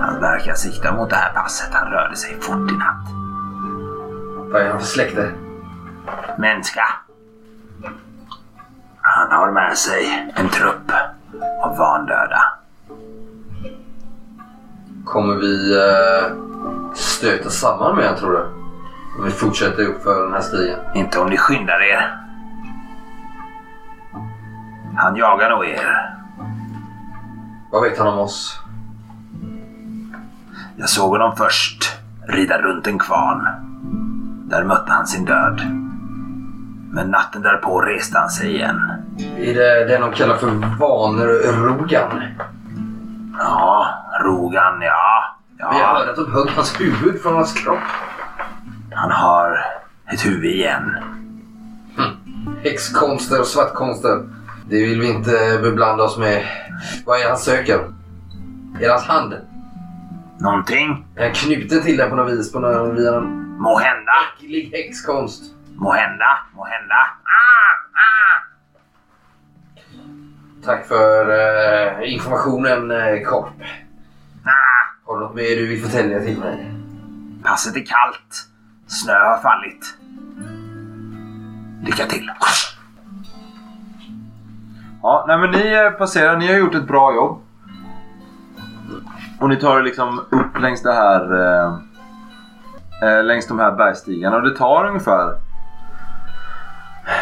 [0.00, 1.74] Han verkar sikta mot det här passet.
[1.74, 3.08] Han rörde sig fort i natt.
[4.52, 5.32] Vad är han för släkte?
[6.38, 6.86] Människa.
[9.00, 10.92] Han har med sig en trupp
[11.62, 12.42] av vandöda.
[15.04, 16.36] Kommer vi eh,
[16.94, 18.44] stöta samman med honom tror du?
[19.18, 20.78] Om vi fortsätter upp för den här stigen.
[20.94, 22.18] Inte om ni skyndar er.
[24.96, 26.14] Han jagar nog er.
[27.70, 28.63] Vad vet han om oss?
[30.76, 31.92] Jag såg honom först
[32.28, 33.48] rida runt en kvarn.
[34.50, 35.60] Där mötte han sin död.
[36.92, 38.80] Men natten därpå reste han sig igen.
[39.38, 40.46] Är det det de kallar för
[40.78, 42.22] vanrogan?
[43.38, 43.86] Ja,
[44.24, 45.36] Rogan, ja.
[45.58, 47.78] Men jag Ja, hörde att de högg hans huvud från hans kropp.
[48.94, 49.58] han har
[50.12, 50.94] ett huvud igen.
[52.62, 54.22] Häxkonster och svartkonster.
[54.68, 56.42] Det vill vi inte beblanda oss med.
[57.06, 57.78] Vad är han söker?
[58.74, 59.34] Är det hans hand?
[60.40, 61.06] Någonting?
[61.16, 62.52] Är han knuten till den på något vis?
[62.52, 65.42] På någon, via någon Måhända, äcklig häxkonst?
[65.76, 66.94] måhända, måhända.
[67.24, 68.42] Ah, ah.
[70.64, 73.52] Tack för eh, informationen eh, Korp.
[74.44, 74.50] Ah.
[75.06, 76.72] Har du något mer du vill förtälja till mig?
[77.44, 78.48] Passet är kallt.
[78.86, 79.94] Snö har fallit.
[81.86, 82.30] Lycka till.
[85.02, 86.36] Ja, nej men ni eh, passerar.
[86.36, 87.43] Ni har gjort ett bra jobb.
[89.40, 91.32] Och ni tar er liksom upp längs det här...
[91.32, 91.72] Eh,
[93.02, 94.36] eh längs de här bergstigarna.
[94.36, 95.34] Och det tar ungefär...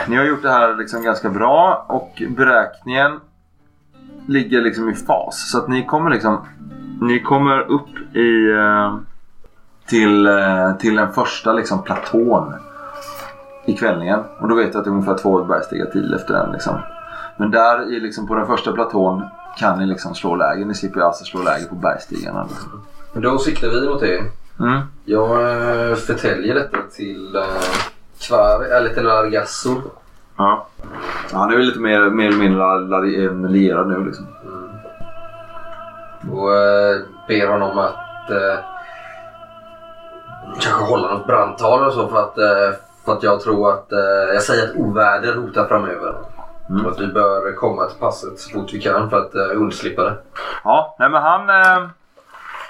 [0.08, 3.20] Ni har gjort det här liksom ganska bra och beräkningen
[4.26, 5.50] ligger liksom i fas.
[5.50, 6.46] Så att ni kommer liksom...
[7.00, 8.50] Ni kommer upp i...
[8.50, 8.94] eh,
[9.86, 12.54] till, eh, till den första liksom platån
[13.64, 14.20] i kvällningen.
[14.40, 16.52] Och då vet jag att det är ungefär två bergstigar till efter den.
[16.52, 16.78] Liksom.
[17.36, 19.22] Men där i, liksom, på den första platån
[19.58, 20.64] kan ni liksom slå läger.
[20.64, 22.46] Ni slipper alltså slå läger på bergstigarna.
[22.50, 22.82] Liksom.
[23.22, 24.22] Då siktar vi mot det.
[24.60, 24.80] Mm.
[25.04, 27.42] Jag eh, förtäljer detta till eh,
[28.20, 29.82] Kvar, eller till Argasso.
[30.36, 30.66] Ja.
[31.32, 31.38] ja.
[31.38, 34.26] Han är väl lite mer, mer eller mindre lierad nu liksom.
[36.32, 38.58] Och eh, ber honom att eh,
[40.60, 44.34] kanske hålla något brandtal och så för att, eh, för att jag tror att eh,
[44.34, 46.14] jag säger att oväder hotar framöver.
[46.72, 46.86] Mm.
[46.86, 50.02] Och att vi bör komma till passet så fort vi kan för att eh, undslippa
[50.02, 50.16] det.
[50.64, 51.88] Ja, nej men han, eh,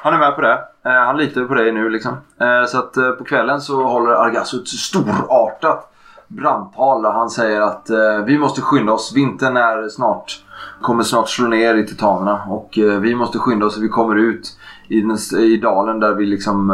[0.02, 0.58] han är med på det.
[0.84, 2.12] Eh, han litar på dig nu liksom.
[2.40, 5.92] Eh, så att eh, på kvällen så håller Argasso ett storartat
[6.28, 9.12] brandtal där han säger att eh, vi måste skynda oss.
[9.16, 10.44] Vintern är snart,
[10.80, 14.58] kommer snart slå ner i titanerna och vi måste skynda oss så vi kommer ut
[14.88, 16.70] i, den, i dalen där vi liksom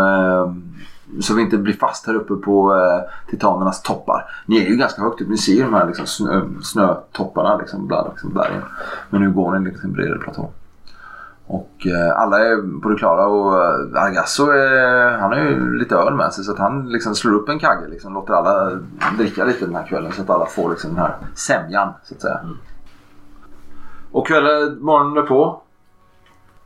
[1.20, 4.24] så vi inte blir fast här uppe på eh, titanernas toppar.
[4.46, 5.28] Ni är ju ganska högt upp.
[5.28, 8.62] Ni ser ju de här liksom, snö, snötopparna liksom, bland liksom, bergen.
[9.10, 10.50] Men nu går ni liksom en bredare platå.
[11.46, 15.96] Och eh, alla är på det klara och eh, Argasso är, han har ju lite
[15.96, 17.88] öl med sig så att han liksom slår upp en kagge.
[17.88, 18.80] Liksom, låter alla
[19.18, 22.20] dricka lite den här kvällen så att alla får liksom den här sämjan så att
[22.20, 22.40] säga.
[24.12, 25.62] Och kvällen, morgonen därpå.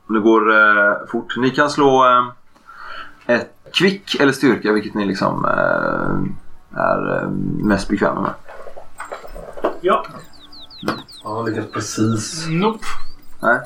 [0.08, 1.36] Det går eh, fort.
[1.36, 7.28] Ni kan slå eh, ett kvick eller styrka vilket ni liksom eh, är eh,
[7.66, 8.32] mest bekväma med.
[9.80, 10.04] Ja.
[11.24, 12.46] Ja, han lyckats precis.
[12.48, 12.84] Nope.
[13.42, 13.58] Nej.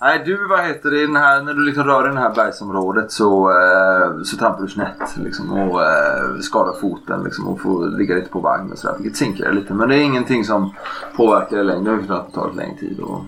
[0.00, 2.34] Nej, du vad heter det, i den här, när du liksom rör i det här
[2.34, 7.98] bergsområdet så, eh, så trampar du snett liksom, och eh, skadar foten liksom, och får
[7.98, 8.96] ligga lite på vagn och sådär.
[8.98, 9.74] Vilket sinkar dig lite.
[9.74, 10.74] Men det är ingenting som
[11.16, 13.00] påverkar dig längre det tar lite längre tid.
[13.00, 13.24] Och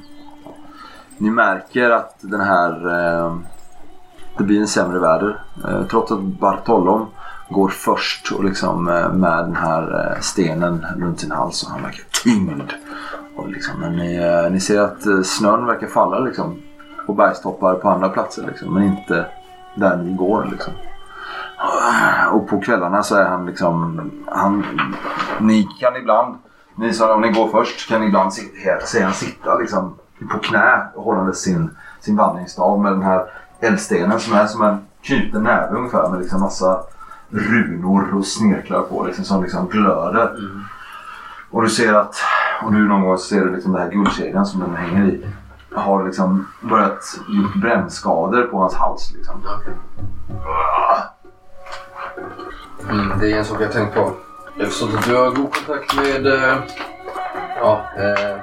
[1.18, 3.36] ni märker att den här, eh,
[4.38, 5.42] det blir en sämre väder.
[5.64, 7.06] Eh, trots att Bartolom
[7.48, 11.82] går först och liksom eh, med den här eh, stenen runt sin hals och han
[11.82, 12.72] verkar tyngd.
[13.36, 14.20] Och liksom, men ni,
[14.50, 16.56] ni ser att snön verkar falla liksom,
[17.06, 18.46] på bergstoppar på andra platser.
[18.46, 19.26] Liksom, men inte
[19.74, 20.48] där ni går.
[20.50, 20.72] Liksom.
[22.32, 24.10] Och på kvällarna så är han liksom...
[24.26, 24.64] Han,
[25.40, 26.36] ni kan ibland,
[26.74, 28.42] ni som om ni går först, kan ni ibland se,
[28.84, 29.94] se han sitta liksom,
[30.32, 31.70] på knä hållande sin,
[32.00, 33.26] sin vandringsstav med den här
[33.60, 36.80] eldstenen som är som en knuten näve ungefär med liksom massa
[37.30, 40.32] runor och snirklar på liksom, som liksom glöder.
[41.50, 42.14] Och du ser att,
[42.62, 45.26] och nu någon gång ser du liksom den här guldkedjan som den hänger i.
[45.72, 49.12] Har liksom börjat gjort brännskador på hans hals.
[49.16, 49.42] Liksom.
[52.90, 54.12] Mm, det är en sak jag tänkt på.
[54.56, 56.26] Jag har förstått att du har god kontakt med...
[56.26, 56.56] Eh,
[57.60, 58.36] ja, eh,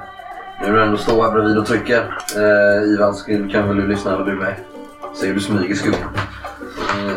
[0.60, 2.18] nu är du ändå står här bredvid och trycker.
[2.36, 3.14] Eh, Ivan,
[3.52, 4.54] kan väl du lyssna när du är med?
[5.20, 6.00] Ser du smyger skuggan.
[6.78, 7.16] Eh,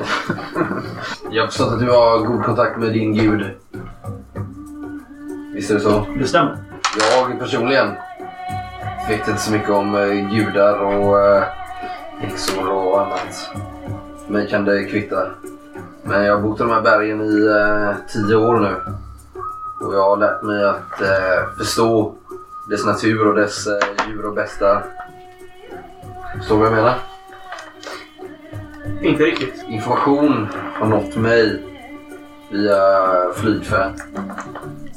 [1.31, 3.45] jag har förstått att du har god kontakt med din gud.
[5.53, 6.07] Visst är det så?
[6.19, 6.57] Det stämmer.
[6.99, 7.87] Jag personligen
[9.09, 11.43] vet inte så mycket om eh, gudar och eh,
[12.19, 13.49] häxor och annat.
[14.27, 15.27] Mig kan det kvitta.
[16.03, 18.75] Men jag har bott i de här bergen i eh, tio år nu.
[19.85, 22.15] Och jag har lärt mig att eh, förstå
[22.69, 24.83] dess natur och dess eh, djur och bästa.
[26.37, 26.95] Förstår du vad jag menar?
[29.01, 29.65] Inte riktigt.
[29.69, 31.63] Information har nått mig
[32.51, 32.77] via
[33.35, 33.93] flygfärd.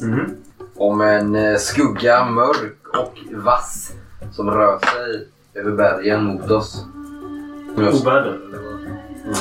[0.02, 0.36] Mhm.
[0.76, 3.92] om en eh, skugga, mörk och vass
[4.32, 6.86] som rör sig över bergen mot oss.
[7.76, 8.38] Oväder?
[8.48, 8.58] eller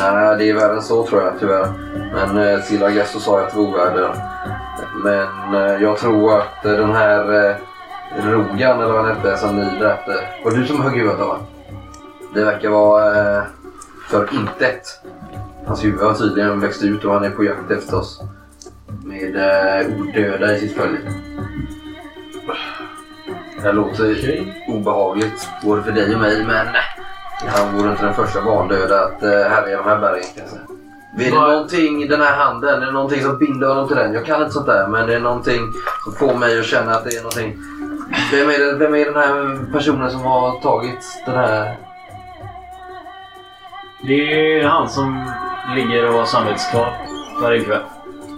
[0.01, 0.16] vad?
[0.16, 1.68] Nej, det är värre än så tror jag tyvärr.
[2.14, 4.16] Men eh, till Augusto sa jag att det var oväder.
[5.03, 7.55] Men eh, jag tror att eh, den här eh,
[8.26, 10.12] Rogan eller vad han hette som ni dräpte.
[10.43, 11.38] Var du som högg huvudet av?
[12.34, 13.43] Det verkar vara eh,
[14.12, 14.99] för intet.
[15.66, 18.22] Hans huvud har tydligen växt ut och han är på jakt efter oss.
[19.03, 20.99] Med eh, odöda i sitt följe.
[23.55, 24.66] Det här låter Okej.
[24.68, 26.68] obehagligt både för dig och mig men
[27.47, 30.62] han vore inte den första vardöda att uh, härja de här bergen kan jag säga.
[31.20, 34.14] Är det någonting i den här handen, är det någonting som binder honom till den?
[34.14, 35.62] Jag kan inte sånt där men det är någonting
[36.03, 37.57] som får mig att känna att det är någonting.
[38.32, 41.78] Vem är, det, vem är den här personen som har tagit den här...
[44.04, 45.32] Det är han som
[45.76, 46.91] ligger och har samvetskval
[47.41, 47.82] varje kväll.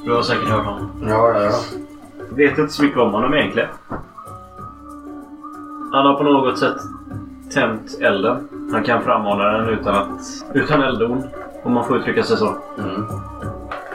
[0.06, 0.90] Du har säkert hört honom.
[1.02, 1.60] Ja, ja, ja.
[2.30, 3.70] Jag vet inte så mycket om honom egentligen.
[5.92, 6.78] Han har på något sätt
[7.54, 8.50] tänt elden.
[8.72, 10.22] Han kan frammana den utan, att,
[10.54, 11.24] utan elddon,
[11.64, 12.56] om man får uttrycka sig så.
[12.78, 13.06] Mm.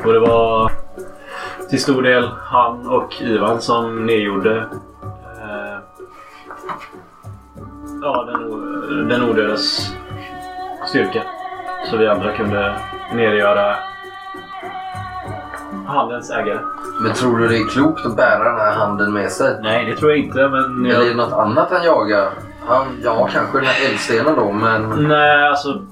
[0.05, 0.73] Och det var
[1.71, 4.59] till stor del han och Ivan som nedgjorde
[5.23, 5.79] eh,
[8.03, 9.93] Ja, den, den odödes
[10.89, 11.23] styrka.
[11.91, 12.75] Så vi andra kunde
[13.15, 13.77] nedgöra
[15.87, 16.59] handens ägare.
[17.01, 19.57] Men tror du det är klokt att bära den här handen med sig?
[19.63, 20.87] Nej, det tror jag inte, men...
[20.87, 21.17] Eller är det Jag...
[21.17, 22.29] något annat han jagar?
[22.67, 25.83] Han, ja, kanske den här eldstenen då, men Nej, alltså...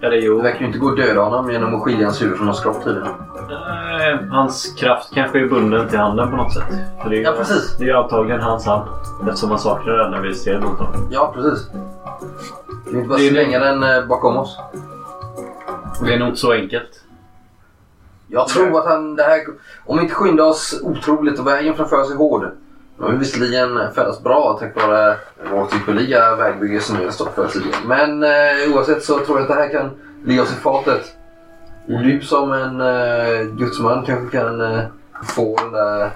[0.00, 0.42] Eller det jo.
[0.42, 2.84] verkar ju inte gå att döda honom genom att skilja hans huvud från hans kropp
[2.84, 3.08] tydligen.
[3.08, 6.64] Eh, Hans kraft kanske är bunden till handen på något sätt.
[7.02, 7.76] För det är, Ja, precis.
[7.78, 8.82] Det är ju antagligen hans hand.
[9.28, 11.08] Eftersom han saknade den när vi stred mot honom.
[11.10, 11.68] Ja, precis.
[11.70, 11.80] Kan
[12.92, 14.58] vi inte bara Det slänga den eh, bakom oss?
[16.04, 17.00] Det är nog inte så enkelt.
[18.28, 19.16] Jag tror att han...
[19.16, 19.40] Det här,
[19.84, 22.50] om vi inte skyndar oss otroligt och vägen framför oss är hård.
[22.98, 25.16] Nu har vi visserligen färdats bra tack vare
[25.50, 27.76] vårt ypperliga vägbygge som vi har stått för tidigare.
[27.86, 29.90] Men eh, oavsett så tror jag att det här kan
[30.24, 31.12] ligga oss i fatet.
[31.88, 34.84] Och du som en eh, gudsman kanske kan eh,
[35.22, 36.10] få den där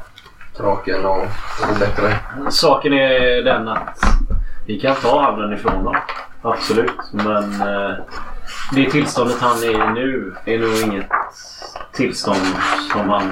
[0.56, 1.24] traken och
[1.58, 2.16] få bättre.
[2.50, 3.98] Saken är den att
[4.66, 5.96] vi kan ta handen ifrån dem.
[6.42, 7.12] Absolut.
[7.12, 7.94] Men eh,
[8.74, 11.11] det tillståndet han är i nu är nog inget
[11.92, 12.46] tillstånd
[12.92, 13.30] som han,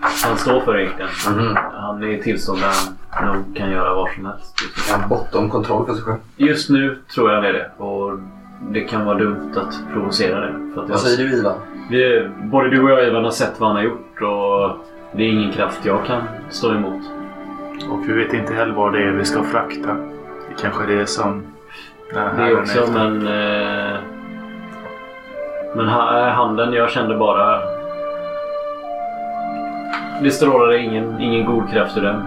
[0.00, 1.10] han står för egentligen.
[1.36, 1.56] Mhm.
[1.72, 2.72] Han är i ett tillstånd där
[3.10, 4.54] han nog kan göra vad som helst.
[4.94, 6.18] En bortom kontroll för sig själv.
[6.36, 7.70] Just nu tror jag det är det.
[7.76, 8.18] Och
[8.70, 10.52] det kan vara dumt att provocera det.
[10.74, 11.60] För att Vad säger du Ivan?
[11.90, 14.86] Vi, både du och jag Ivan har sett vad han har gjort och
[15.16, 17.02] det är ingen kraft jag kan stå emot.
[17.90, 19.94] Och vi vet inte heller vad det är vi ska frakta.
[20.48, 21.51] Det kanske är det som...
[22.14, 23.26] här Det också, men...
[23.26, 23.98] Eh,
[25.76, 27.60] men eh, handen, jag kände bara...
[30.22, 32.22] Det strålade ingen, ingen god kraft ur den.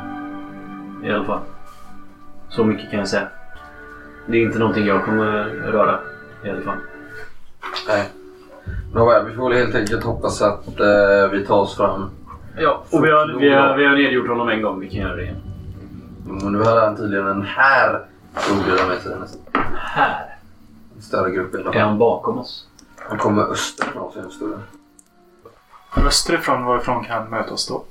[1.03, 1.39] I alla fall.
[2.49, 3.27] Så mycket kan jag säga.
[4.27, 5.99] Det är inte någonting jag kommer röra.
[6.43, 6.77] I alla fall.
[7.87, 8.09] Nej.
[8.93, 12.09] Nåväl, vi får väl helt enkelt hoppas att eh, vi tar oss fram.
[12.57, 14.79] Ja, och vi har, vi, har, vi har nedgjort honom en gång.
[14.79, 15.41] Vi kan göra det igen.
[16.25, 17.99] Men nu hade han tydligen en här
[18.35, 19.41] rovdjur med sig nästan.
[19.75, 20.35] Här.
[20.95, 21.81] En större grupp i alla Är fall.
[21.81, 22.67] han bakom oss?
[22.97, 24.59] Han kommer österifrån också, en större.
[26.07, 27.83] Österifrån, varifrån kan han möta oss då?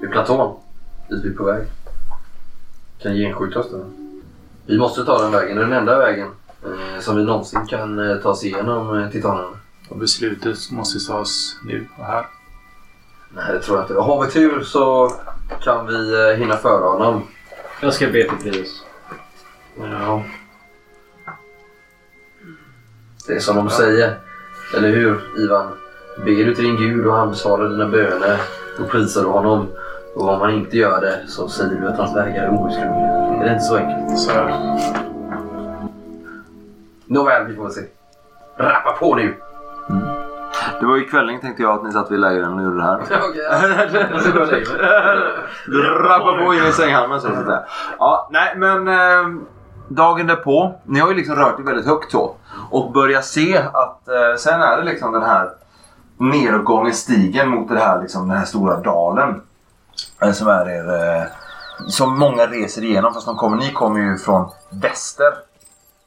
[0.00, 0.56] Vid platån.
[1.10, 1.66] Dit vi är på väg.
[3.02, 3.84] Kan genskjuta oss då.
[4.66, 5.56] Vi måste ta den vägen.
[5.56, 6.28] Det är den enda vägen
[6.64, 9.48] eh, som vi någonsin kan eh, ta oss igenom eh, titanerna.
[9.88, 12.26] Och beslutet måste tas nu och här.
[13.30, 13.94] Nej, det tror jag inte.
[13.94, 15.12] Har vi tur så
[15.62, 17.22] kan vi eh, hinna före honom.
[17.82, 18.83] Jag ska be till Prius.
[19.76, 20.22] Ja.
[23.26, 24.14] Det är som de säger.
[24.76, 25.66] Eller hur, Ivan?
[26.24, 28.40] Ber du till din gud och han besvarar dina böner,
[28.78, 29.68] då prisar du honom.
[30.14, 33.40] Och om han inte gör det så säger du att hans vägar är outgrundliga.
[33.40, 34.18] Är det inte så enkelt?
[34.18, 34.74] Så här.
[37.06, 37.80] Nåväl, vi får se.
[38.56, 39.34] Rappa på nu!
[40.80, 42.98] Det var ju kvälling tänkte jag att ni satt vid lägren och gjorde det här.
[46.08, 47.62] Rappa på in i sänghalmen så att säga.
[47.98, 49.26] Ja, nej men eh,
[49.88, 50.74] dagen därpå.
[50.84, 52.34] Ni har ju liksom rört er väldigt högt så.
[52.70, 55.50] Och börjar se att eh, sen är det liksom den här
[56.16, 59.42] nedåtgången stigen mot det här, liksom, den här stora dalen.
[60.22, 61.26] Eh, som är er, eh,
[61.88, 65.34] som många reser igenom fast de kommer, ni kommer ju från väster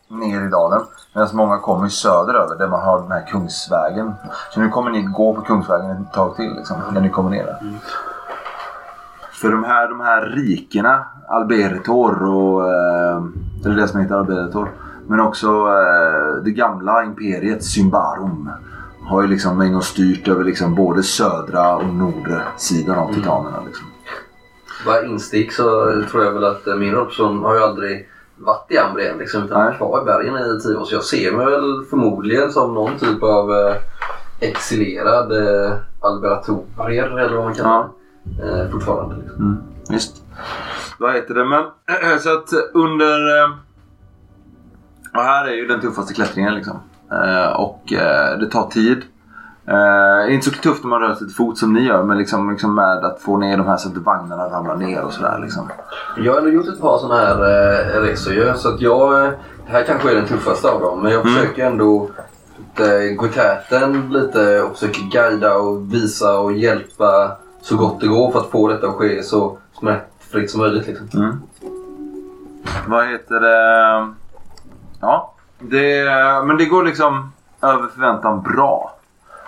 [0.07, 0.81] ner i dalen.
[1.13, 4.13] Medan många kommer ju söderöver där man har den här Kungsvägen.
[4.53, 7.45] Så nu kommer ni gå på Kungsvägen ett tag till liksom, när ni kommer ner
[7.45, 7.59] där.
[9.31, 12.71] För de här, de här rikena, Albertor och...
[12.71, 13.21] Eh,
[13.63, 14.71] det är det som heter Albertor.
[15.07, 18.49] Men också eh, det gamla imperiet Symbarum.
[19.01, 23.63] Har ju liksom en gång styrt över liksom både södra och nordre sidan av titanerna.
[23.65, 23.87] Liksom.
[24.85, 25.63] Bara instick så
[26.11, 29.65] tror jag väl att eh, min Robson har ju aldrig varit i Ambrien liksom, utan
[29.65, 29.77] Nej.
[29.77, 30.85] kvar i bergen i tio år.
[30.85, 33.75] Så jag ser mig väl förmodligen som någon typ av eh,
[34.39, 37.89] exilerad eh, alberatorier eller vad man kallar
[38.23, 38.61] det.
[38.61, 39.15] Eh, fortfarande.
[39.15, 39.35] Liksom.
[39.39, 39.57] Mm,
[39.89, 40.23] visst.
[40.99, 41.45] Vad heter det?
[41.45, 41.63] Men
[42.19, 43.43] så att under...
[43.43, 43.49] eh,
[45.15, 46.79] Och här är ju den tuffaste klättringen liksom.
[47.11, 49.03] Eh, Och eh, det tar tid.
[49.67, 52.49] Eh, inte så tufft när man rör sig till fot som ni gör men liksom,
[52.51, 55.69] liksom med att få ner de här så att vagnarna ramlar ner och sådär liksom.
[56.17, 59.23] Jag har ändå gjort ett par sådana här eh, resor ju, så att jag...
[59.65, 61.33] Det här kanske är den tuffaste av dem men jag Mm.
[61.33, 62.09] försöker ändå
[63.17, 67.31] gå i täten lite och försöker guida och visa och hjälpa
[67.61, 70.87] så gott det går för att få detta att ske så smärtfritt Fritt som möjligt.
[70.87, 71.07] Liksom.
[71.13, 71.37] Mm.
[72.87, 74.13] Vad heter det?
[75.01, 76.05] Ja, det,
[76.45, 78.99] men det går liksom över förväntan bra.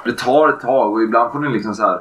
[0.06, 2.00] Det tar ett tag och ibland får ni liksom så här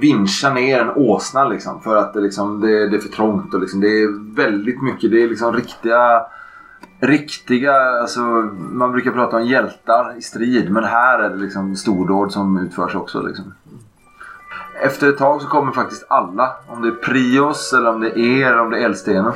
[0.00, 3.60] vincha ner en åsna liksom för att det, liksom, det, det är för trångt och
[3.60, 5.10] liksom, det är väldigt mycket.
[5.10, 6.26] Det är liksom riktiga
[7.02, 8.20] Riktiga, alltså
[8.70, 12.94] man brukar prata om hjältar i strid men här är det liksom stordåd som utförs
[12.94, 13.22] också.
[13.22, 13.54] Liksom.
[14.82, 18.18] Efter ett tag så kommer faktiskt alla, om det är Prios eller om det är
[18.18, 19.32] er eller om det är Eldstenen,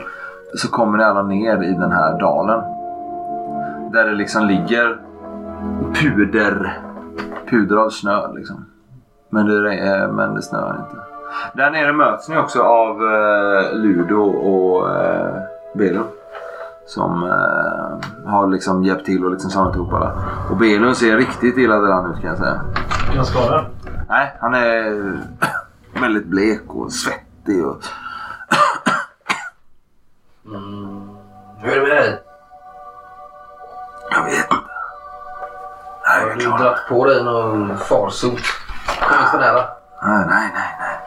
[0.54, 2.60] så kommer ni alla ner i den här dalen.
[3.92, 5.00] Där det liksom ligger
[5.94, 6.78] puder,
[7.50, 8.64] puder av snö liksom.
[9.30, 11.02] Men det, eh, men det snöar inte.
[11.54, 15.34] Där nere möts ni också av eh, Ludo och eh,
[15.74, 16.06] Belun.
[16.86, 20.12] Som eh, har liksom hjälpt till och liksom samlat ihop alla.
[20.50, 22.60] Och Belun ser riktigt illa däran ut kan jag säga.
[23.12, 23.64] Är han skadad?
[24.08, 25.20] Nej, han är
[26.00, 27.66] väldigt blek och svettig.
[27.66, 27.82] Och...
[31.58, 32.22] Hur är det med dig?
[34.10, 34.56] Jag vet inte.
[36.06, 38.40] Nej, Har du dragit på dig någon farsot?
[39.00, 39.64] Kommit för nära?
[40.02, 40.76] Nej, nej, nej.
[40.80, 40.98] nej.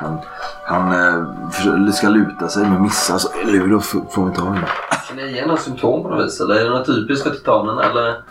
[0.00, 0.18] Han,
[0.66, 4.64] han eh, ska luta sig men missar så Ludo får inte ha honom.
[5.08, 6.40] Känner ni igen några symptom på något vis?
[6.40, 7.78] Eller är det något typiskt för titanen?
[7.78, 8.22] Eller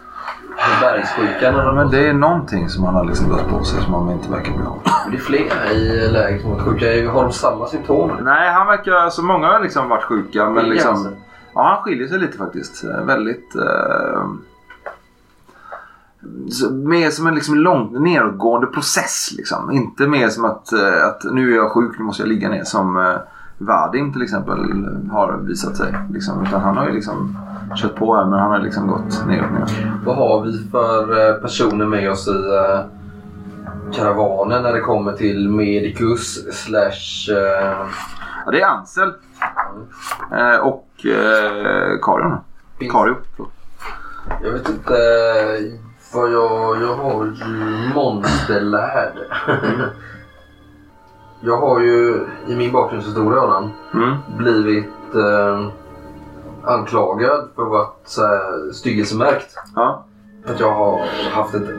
[0.82, 1.60] bergssjukan?
[1.60, 4.32] Eller Men det är någonting som han har liksom dragit på sig som han inte
[4.32, 4.80] verkar bli av.
[5.12, 7.12] det är fler i läget som varit sjuka.
[7.12, 8.12] Har de samma symptom?
[8.22, 9.10] Nej, han verkar...
[9.10, 11.04] Så många har liksom varit sjuka men Skiljer liksom...
[11.04, 11.12] sig?
[11.54, 12.84] Ja, han skiljer sig lite faktiskt.
[12.84, 13.56] Väldigt...
[13.56, 14.24] Eh,
[16.72, 19.30] mer som en liksom långt nedåtgående process.
[19.38, 19.72] Liksom.
[19.72, 22.64] Inte mer som att, eh, att nu är jag sjuk, nu måste jag ligga ner.
[22.64, 23.16] Som eh,
[23.58, 24.58] Vadim till exempel
[25.12, 25.94] har visat sig.
[26.10, 26.46] Liksom.
[26.46, 27.38] Utan han har ju liksom
[27.76, 29.92] kört på här men han har liksom gått neråt ner.
[30.06, 32.82] Vad har vi för eh, personer med oss i eh,
[33.96, 37.34] karavanen när det kommer till Medicus slash...
[37.38, 37.88] eh,
[38.46, 39.14] Ja, det är Ansel.
[40.32, 40.88] Eh, och
[42.02, 42.34] Karin.
[42.92, 43.16] Kario.
[44.44, 44.94] Jag vet inte
[46.14, 46.82] vad jag...
[46.82, 47.34] Jag har ju
[47.96, 49.14] monsterlärd.
[51.42, 54.14] jag har ju i min bakgrundshistoria Adam Mm.
[54.38, 55.68] blivit eh,
[56.64, 59.56] anklagad för att så här, styggelsemärkt.
[59.76, 60.06] Ja.
[60.46, 61.02] Att jag har
[61.32, 61.70] haft ett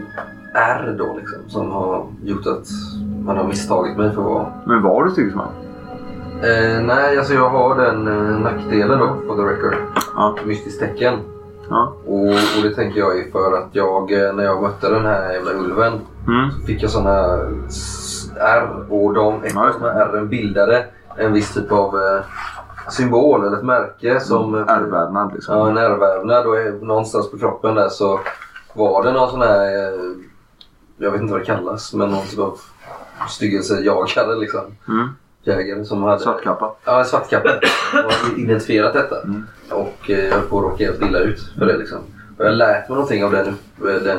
[0.54, 2.66] R då liksom som har gjort att
[3.26, 5.48] man har misstagit mig för att vara Men var du styggelsman?
[6.42, 9.74] Eh, nej, alltså jag har den eh, nackdelen då, for the record.
[10.16, 10.36] Ja.
[10.44, 11.14] Mystiskt tecken.
[11.70, 11.92] Ja.
[12.06, 15.32] Och, och det tänker jag är för att jag, eh, när jag mötte den här
[15.32, 15.92] jävla ulven,
[16.28, 16.50] Mm.
[16.66, 20.84] fick jag såna s- R och de, Ja, de här bildade
[21.16, 22.20] en viss typ av eh,
[22.90, 24.54] symbol eller ett märke som...
[24.54, 25.58] eh, Ärrvävnad liksom.
[25.58, 28.20] Ja, en ärrvävnad och någonstans på kroppen där så
[28.72, 30.00] var det någon sån här, eh,
[30.96, 32.60] jag vet inte vad det kallas, men någon typ av
[33.28, 34.60] styggelsejagare liksom.
[34.88, 35.08] Mm.
[35.42, 36.20] Jägare som hade...
[36.20, 36.74] Svartkappa.
[36.84, 37.48] Ja, svartkappa.
[38.04, 39.22] Och har identifierat detta.
[39.22, 39.46] Mm.
[39.70, 41.98] Och eh, jag höll på att råka helt illa ut för det liksom.
[42.38, 43.46] Och jag har lärt mig någonting av den...
[43.48, 43.54] eh,
[44.02, 44.18] den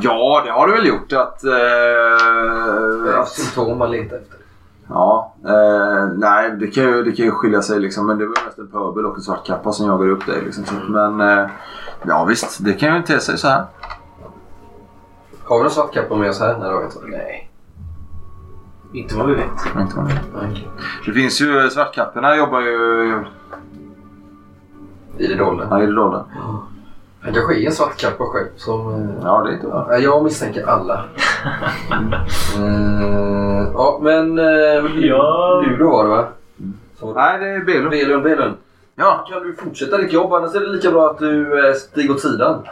[0.00, 1.12] Ja, det har du väl gjort.
[1.12, 4.38] Att, eh, att, symptom man letar efter.
[4.88, 8.06] Ja, eh, nej, det kan, ju, det kan ju skilja sig liksom.
[8.06, 10.42] Men det var mest en pöbel och en svart kappa som jagar upp dig.
[10.44, 10.64] Liksom.
[10.88, 11.50] Men eh,
[12.02, 13.64] ja visst, det kan ju te sig så här.
[15.44, 16.54] Har vi någon svartkappa med oss här?
[16.54, 16.98] Har vi inte.
[17.18, 17.50] Nej.
[18.92, 19.50] Inte vad vi vet.
[19.80, 20.04] Inte vad.
[20.04, 20.68] Nej, okej.
[21.06, 23.24] Det finns ju, svartkapporna jobbar ju
[25.18, 25.66] I det dolda.
[25.70, 26.26] ja, i det dolda.
[26.34, 26.62] Jag
[27.32, 28.94] kanske är en svartkappa själv som...
[28.94, 29.86] eh, Ja, det är inte bra.
[29.90, 31.04] Ja, jag misstänker alla.
[32.58, 34.36] Eh, ja, men...
[35.00, 35.62] Ja.
[35.66, 36.26] Ludo var det va?
[36.98, 37.90] Så- Nej, det är Belund.
[37.90, 38.56] Belund, Belund.
[38.94, 39.26] Ja.
[39.30, 40.32] Kan du fortsätta ditt jobb?
[40.32, 42.62] Annars är det lika bra att du eh, stiger åt sidan.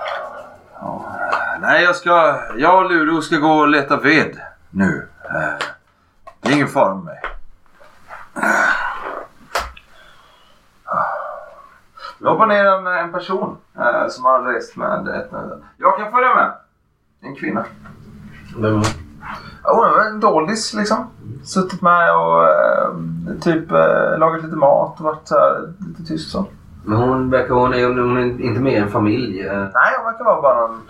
[1.60, 2.36] Nej, jag ska...
[2.56, 4.36] Jag och Ludo ska gå och leta ved
[4.70, 5.08] nu.
[5.24, 5.66] Eh,
[6.40, 7.20] Det är ingen fara med mig.
[12.22, 15.30] Jag hoppar ner en, en person eh, som har rest med ett
[15.76, 16.52] Jag kan följa med.
[17.22, 17.64] En kvinna.
[18.56, 18.82] Men,
[19.64, 21.06] Ja, Hon är en doldis liksom.
[21.44, 22.90] Suttit med och eh,
[23.40, 26.46] typ eh, lagat lite mat och varit så här, lite tyst så.
[26.84, 29.40] men hon verkar hon är, hon är inte med i en familj.
[29.46, 29.52] eh.
[29.58, 30.80] Nej, hon verkar vara bara någon...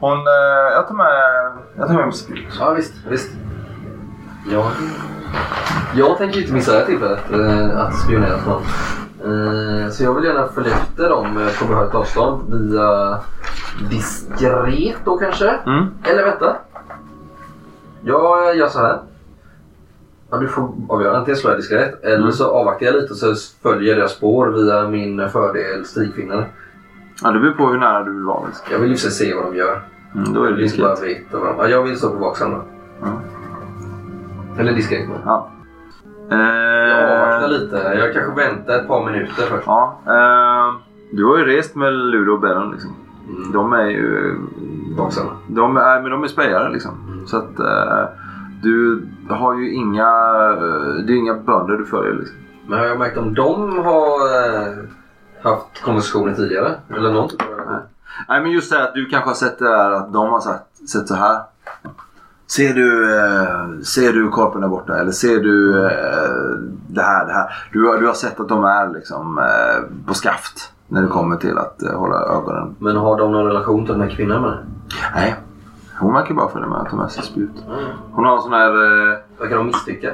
[0.00, 0.18] Hon...
[0.18, 1.52] Eh, jag tar med...
[1.76, 2.48] Jag tar med mig sprit.
[2.60, 3.30] Ja visst, visst.
[4.50, 4.70] Ja,
[5.94, 8.62] jag tänker inte missa det här tillfället eh, att spionera på någon.
[9.24, 13.18] Eh, så jag vill gärna följa efter dem eh, på behörigt avstånd via
[13.90, 15.48] diskret då kanske.
[15.66, 15.86] Mm.
[16.04, 16.56] Eller vänta.
[18.04, 18.98] Jag gör så här.
[20.30, 21.16] Ja, du får avgöra.
[21.18, 22.32] Antingen slår jag diskret eller Mm.
[22.32, 26.44] så avvaktar jag lite och så följer jag deras spår via min fördel stigfinnare.
[27.22, 28.42] Ja, det beror på hur nära du vill vara.
[28.70, 29.82] Jag vill ju se vad de gör.
[30.14, 31.10] Mm, då är Jag det vill inte bara diskret.
[31.18, 31.58] veta vad de...
[31.58, 32.62] Ja, jag vill stå på vaksam då.
[33.02, 33.20] Ja.
[34.58, 35.08] Eller diskret.
[35.24, 35.48] Ja.
[36.38, 37.76] Jag avvaktar Eh, lite.
[37.76, 39.66] Jag kanske väntar ett par minuter först.
[39.66, 39.98] ja.
[40.06, 40.74] Eh,
[41.12, 42.96] du har ju rest med Ludo och Bellon liksom.
[43.28, 43.52] Mm.
[43.52, 44.36] De är ju...
[44.96, 45.30] Vaksamma.
[45.46, 46.90] De är, men de är spejare liksom.
[47.12, 47.26] Mm.
[47.26, 48.04] Så att eh,
[48.62, 50.08] du har ju inga...
[50.52, 52.36] eh, Det är inga bönder du följer liksom.
[52.66, 54.72] Men har jag märkt om de har eh,
[55.42, 56.74] haft konversationer tidigare?
[56.96, 57.34] Eller något?
[58.28, 60.40] Nej men just det här att du kanske har sett det här att de har
[60.40, 61.40] sagt, sett så här.
[62.56, 64.98] Ser du, eh, ser du korpen där borta?
[64.98, 65.90] Eller ser du eh,
[66.88, 67.68] det här, det här?
[67.72, 71.36] Du, har- du har sett att de är liksom eh, på skaft när det kommer
[71.36, 72.76] till att eh, hålla ögonen.
[72.78, 74.58] Men har de någon relation till den här kvinnan med?
[75.14, 75.34] Nej,
[75.98, 77.64] hon verkar bara följa med att ta med sig spjut.
[78.12, 78.70] Hon har en sån här...
[79.12, 80.10] Eh, Verkar de misstycka?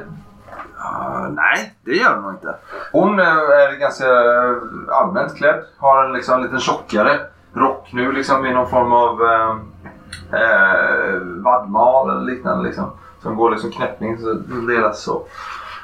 [0.78, 2.54] Ja, nej, det gör hon nog inte.
[2.92, 4.06] Hon eh, är ganska
[4.94, 5.62] allmänt klädd.
[5.78, 7.20] Har en liksom, liten tjockare
[7.54, 9.56] rock nu liksom i någon form av eh,
[10.32, 12.64] eh, vadmal eller liknande.
[12.64, 12.90] Liksom.
[13.22, 14.32] Som går liksom knäppning så
[14.66, 15.26] delas så.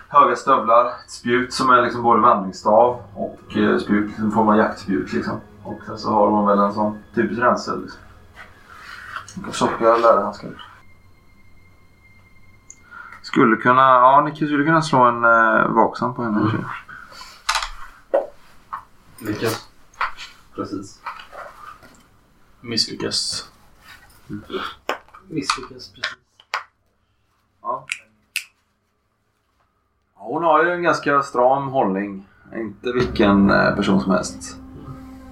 [0.08, 4.18] Höga stövlar, ett spjut som är liksom både vandringsstav och eh, spjut.
[4.18, 5.40] En form av jaktspjut liksom.
[5.62, 7.82] Och sen så har hon väl en sån typisk ränsel.
[7.82, 8.00] Liksom.
[9.52, 10.50] Tjocka läderhandskar.
[13.22, 16.50] Skulle kunna, ja ni skulle kunna slå en eh, vaksam på henne.
[16.52, 16.64] jag.
[19.28, 19.68] Lyckas.
[20.54, 21.00] Precis.
[22.60, 23.50] Misslyckas.
[25.28, 26.16] Misslyckas precis.
[27.62, 27.86] Ja.
[30.14, 32.28] Ja, Hon har ju en ganska stram hållning.
[32.54, 34.56] Inte vilken eh, person som helst.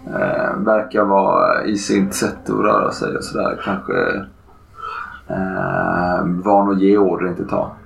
[0.07, 3.61] Eh, verkar vara i sitt sätt att röra sig och sådär.
[3.65, 4.27] Kanske
[5.27, 7.77] eh, van att ge order, inte ta.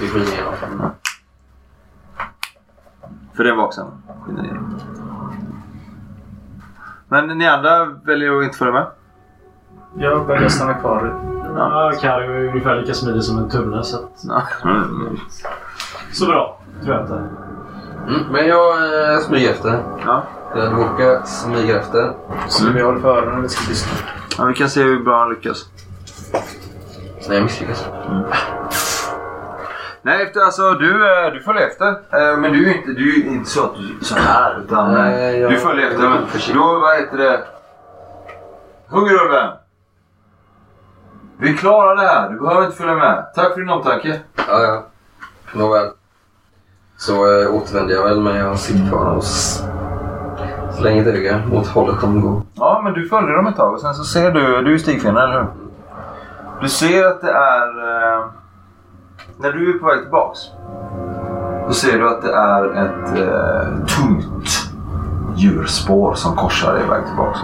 [0.00, 0.90] Vi får ge fall.
[3.34, 3.90] För det är vaksam.
[7.08, 8.86] Men ni andra väljer att inte följa med?
[9.98, 11.14] Jag väljer att stanna kvar.
[11.56, 14.24] Ja, Kari är ungefär lika smidig som en tunna så att...
[14.64, 15.18] Mm.
[16.12, 17.14] Så bra, tror jag inte.
[18.08, 18.76] Mm, men jag
[19.12, 19.82] eh, smyger efter.
[20.06, 20.22] Ja.
[20.56, 22.12] Jag råkar smyga efter.
[22.48, 23.92] Så vi håller för öronen och ska lyssna.
[24.38, 25.64] ja, vi kan se hur bra han lyckas.
[27.28, 27.86] Nej, jag misslyckas.
[30.02, 30.90] Nej, efter, alltså du,
[31.26, 31.88] eh, du följer efter.
[31.88, 34.60] Eh, Men du är inte, du är inte så att du så här.
[34.64, 36.02] Utan eh, Nej, jag- du följer efter.
[36.08, 36.18] Men
[36.54, 37.40] då, vad heter det?
[38.88, 39.50] Hungerulven!
[41.38, 42.30] Vi klarar det här.
[42.30, 43.26] Du behöver inte följa med.
[43.34, 44.20] Tack för din omtanke.
[44.36, 44.82] Ja, ja.
[45.54, 45.88] Nåväl.
[46.96, 49.24] Så äh, återvänder jag väl men jag sitter kvar och
[50.78, 52.42] slänger ett öga mot hållet de går.
[52.54, 55.24] Ja, men du följer dem ett tag och sen så ser du, du är stigfinnare,
[55.24, 55.48] eller hur?
[56.60, 57.68] Du ser att det är...
[57.68, 58.24] Eh,
[59.38, 60.38] när du är på väg tillbaks.
[61.66, 64.72] Då ser du att det är ett eh, tungt
[65.36, 67.40] djurspår som korsar dig väg tillbaks.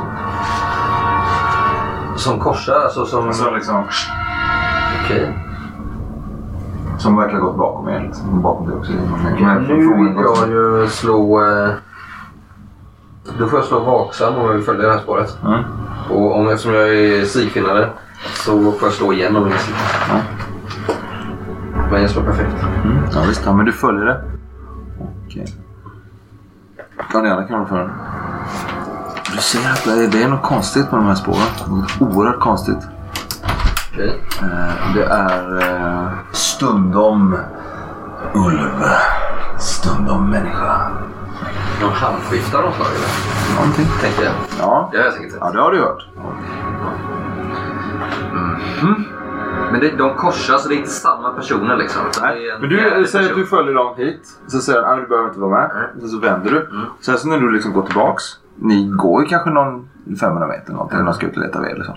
[2.16, 3.26] Som korsar, alltså som...
[3.26, 3.84] Alltså liksom...
[5.04, 5.38] Okej.
[6.98, 8.00] Som verkar gått bakom er.
[8.00, 8.42] Liksom.
[8.42, 8.92] Bakom dig också.
[9.68, 11.44] Nu vill jag ju slå...
[11.44, 11.74] Eh,
[13.38, 15.38] då får jag slå vaksam om jag vill följa det här spåret.
[15.44, 15.64] Mm.
[16.10, 17.90] Och om, eftersom jag är stigfinnare
[18.34, 19.58] så får jag slå igen om jag.
[20.08, 20.20] Ja.
[21.90, 22.56] Men jag slår perfekt.
[22.84, 22.96] Mm.
[23.14, 24.20] Ja visst, ja, men du följer det.
[25.26, 25.46] Okej.
[27.14, 27.90] Vad ni andra kan för
[29.32, 31.40] Du ser att det är, det är något konstigt med de här spåren.
[31.68, 32.78] Något oerhört konstigt.
[33.92, 34.22] Okej.
[34.42, 37.36] Eh, Det är eh, stundom
[38.34, 38.82] ulv,
[39.58, 40.90] stundom människa.
[41.80, 43.56] Någon halvskift av slag eller?
[43.60, 43.86] Någonting.
[44.00, 44.32] Tänker jag.
[44.58, 44.88] Ja.
[44.92, 45.40] Det har jag säkert sett.
[45.40, 46.06] ja, det har du hört.
[49.72, 52.02] Men det, de korsas, så det är inte samma personer liksom.
[52.22, 52.56] Nej.
[52.60, 54.28] Men du säger att du följer dem hit.
[54.46, 55.70] Så säger han att du behöver inte vara med.
[56.00, 56.66] Sen så vänder du.
[56.70, 56.86] Mm.
[57.00, 58.22] Sen så när du liksom går tillbaks.
[58.56, 59.88] Ni går ju kanske någon
[60.20, 60.98] 500 meter eller någonting.
[60.98, 61.94] Någon ska ut och leta ved liksom.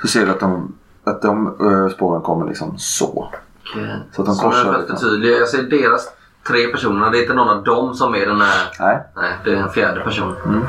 [0.00, 0.74] Så ser du att de,
[1.04, 3.28] att de eh, spåren kommer liksom så.
[3.74, 3.96] Okej.
[4.12, 4.96] Så att de Så korsar att liksom.
[4.98, 5.38] förtydliga.
[5.38, 6.08] Jag ser deras
[6.48, 7.10] tre personer.
[7.10, 8.70] Det är inte någon av dem som är den här...
[8.80, 9.02] Nej.
[9.16, 10.34] Nej, det är en fjärde person.
[10.44, 10.60] Mm.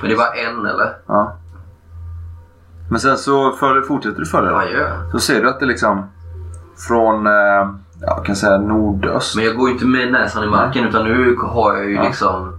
[0.00, 0.96] Men det är bara en eller?
[1.06, 1.36] Ja.
[2.90, 5.10] Men sen så följer, fortsätter du följa gör jag?
[5.12, 6.04] Så ser du att det liksom
[6.88, 9.36] från, eh, ja, jag kan säga nordöst.
[9.36, 12.02] Men jag går ju inte med näsan i marken utan nu har jag ju Ja.
[12.02, 12.58] liksom...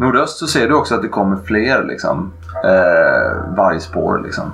[0.00, 2.32] Nordöst så ser du också att det kommer fler liksom,
[2.64, 4.52] eh, vargspår liksom.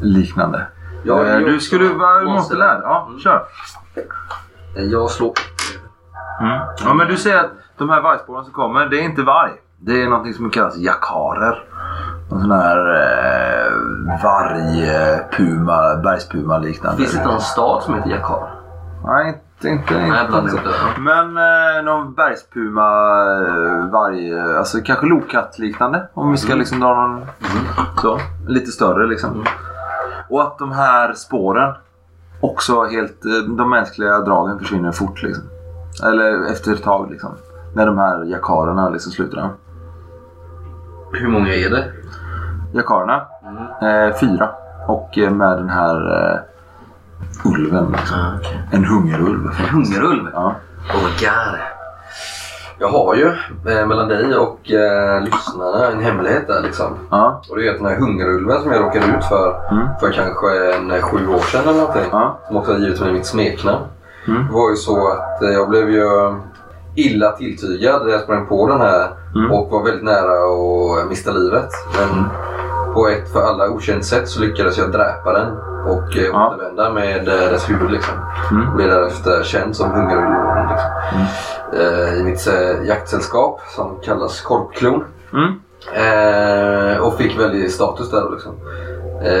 [0.00, 0.66] Liknande.
[1.08, 2.32] Är eh, du skulle vara monster.
[2.32, 2.80] monsterlärd.
[2.84, 3.20] Ja, Mm.
[3.20, 3.42] kör.
[4.74, 5.32] Jag slår...
[6.84, 9.50] Ja, men du ser att de här vargspåren som kommer, det är inte varg.
[9.78, 11.64] Det är någonting som kallas jakarer.
[12.32, 13.72] En sån här eh,
[14.22, 16.96] vargpuma, bergspuma liknande.
[16.98, 18.50] Finns det inte någon stad som heter Jakar?
[19.04, 20.70] Nej, inte, inte, Nej, blandar inte.
[20.98, 22.88] Men eh, någon bergspuma,
[23.46, 26.08] eh, varg, eh, alltså kanske lokatt liknande.
[26.14, 27.26] Om vi ska liksom dra någon
[28.02, 28.18] så.
[28.46, 29.44] Lite större liksom.
[30.28, 31.74] Och att de här spåren
[32.40, 35.44] också helt, eh, de mänskliga dragen försvinner fort liksom.
[36.04, 37.30] Eller efter ett tag liksom.
[37.74, 39.50] När de här jakarerna liksom slutar.
[41.12, 41.92] Hur många är det?
[42.72, 43.26] Jakarerna,
[43.82, 44.50] eh, fyra.
[44.86, 46.42] Och eh, med den här
[47.44, 47.92] ulven.
[47.92, 48.18] Liksom.
[48.18, 48.56] Ah, okay.
[48.72, 49.46] En hungerulv.
[49.58, 50.28] En hungerulv?
[50.32, 50.54] Ja.
[50.94, 51.58] Oh my god.
[52.78, 53.26] Jag har ju
[53.72, 56.86] eh, mellan dig och eh, lyssnarna en hemlighet där liksom.
[57.10, 57.42] Ja.
[57.50, 59.86] Och det är att den här hungerulven som jag råkade ut för Mm.
[60.00, 62.02] för kanske en eh, sju år sedan eller någonting.
[62.12, 62.38] Ja.
[62.46, 63.84] Som också har givit mig mitt smeknamn.
[64.28, 64.46] Mm.
[64.46, 66.34] Det var ju så att eh, jag blev ju
[66.94, 69.50] illa tilltygad när jag sprang på den här Mm.
[69.52, 70.32] och var väldigt nära
[71.02, 71.68] att mista livet.
[71.98, 72.24] Men
[72.96, 75.48] på ett för alla okänt sätt så lyckades jag dräpa den
[75.86, 76.48] och eh, Ja.
[76.48, 77.90] återvända med eh, dess huvud.
[77.90, 78.14] Liksom.
[78.50, 78.68] Mm.
[78.68, 80.68] Och blev därefter känd som hungerulven.
[80.68, 80.90] Liksom.
[81.80, 85.04] Eh, I mitt eh, jaktsällskap som kallas Korpklon.
[85.32, 85.60] Mm.
[85.94, 88.30] Eh, och fick väldigt status där.
[88.30, 88.52] Liksom.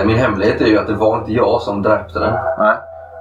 [0.06, 2.34] Min hemlighet är ju att det var inte jag som dräpte den.
[2.58, 2.76] Nej.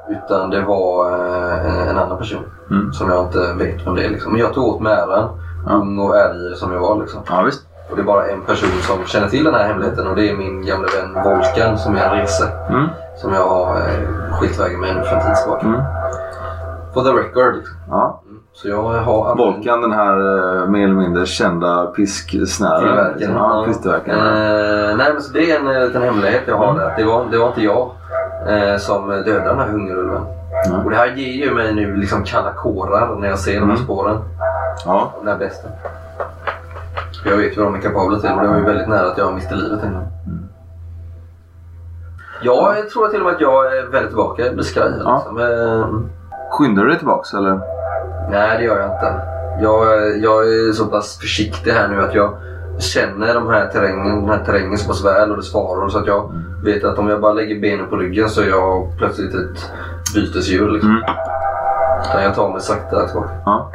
[0.09, 1.11] Utan det var
[1.59, 2.43] en, en annan person.
[2.71, 2.93] Mm.
[2.93, 4.09] Som jag inte vet vem det är.
[4.09, 4.31] Liksom.
[4.31, 5.29] Men jag tog åt mig äran.
[5.69, 7.01] Ung och ärlig som jag var.
[7.01, 7.21] Liksom.
[7.29, 7.61] Ja, visst.
[7.89, 10.35] Och det är bara en person som känner till den här hemligheten och det är
[10.37, 12.47] min gamla vän Volkan som är en rese.
[12.69, 12.85] Mm.
[13.17, 15.65] Som jag har eh, skilt vägen med nu för en tid tillbaka.
[15.67, 15.81] Mm.
[16.93, 17.55] For the record.
[17.55, 17.75] Liksom.
[17.89, 18.21] Ja.
[18.53, 20.13] Så jag har använt Volkan, den här
[20.61, 22.79] eh, mer eller mindre kända pisksnären.
[23.17, 23.35] tillverkaren.
[23.35, 24.19] Ja, pisktillverkaren.
[24.89, 26.77] Eh, nej men så det är en eh, liten hemlighet jag har Mm.
[26.77, 26.93] där.
[26.97, 27.89] Det var, det var inte jag
[28.47, 30.21] eh, som dödade den här hungerulven.
[30.69, 30.79] Nej.
[30.85, 33.63] Och det här ger ju mig nu liksom kalla kårar när jag ser de här
[33.75, 33.77] Mm.
[33.85, 34.17] spåren.
[34.85, 35.11] Ja.
[35.19, 35.71] Den här besten.
[37.25, 39.33] Jag vet vad de är kapabla till och det var ju väldigt nära att jag
[39.33, 40.07] miste livet gång.
[40.25, 40.49] Mm.
[42.41, 44.45] Jag tror till och med att jag är väldigt tillbaka.
[44.45, 44.91] Jag blir skraj.
[45.03, 45.15] Ja.
[45.15, 45.37] Liksom.
[45.37, 45.87] Eh,
[46.51, 47.59] Skyndar du dig tillbaks eller?
[48.29, 49.21] Nej, det gör jag inte.
[49.61, 52.37] Jag, jag är så pass försiktig här nu att jag
[52.79, 56.07] känner de här terrängen, den här terrängen så pass väl och dess faror så att
[56.07, 56.31] jag
[56.63, 59.71] vet att om jag bara lägger benen på ryggen så är jag plötsligt ett
[60.15, 60.69] bytesdjur.
[60.69, 60.89] Liksom.
[60.89, 61.03] Mm.
[62.09, 63.29] Utan jag tar mig sakta tillbaka.
[63.45, 63.71] Ja.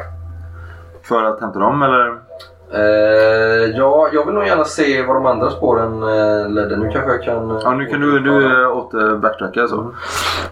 [1.03, 2.30] För att hämta dem eller?
[2.73, 6.77] Eh, ja, jag vill nog gärna se var de andra spåren eh, ledde.
[6.77, 7.51] Nu kanske jag kan...
[7.51, 9.91] eh, Ja, nu kan du, du äh, åter backtracka så.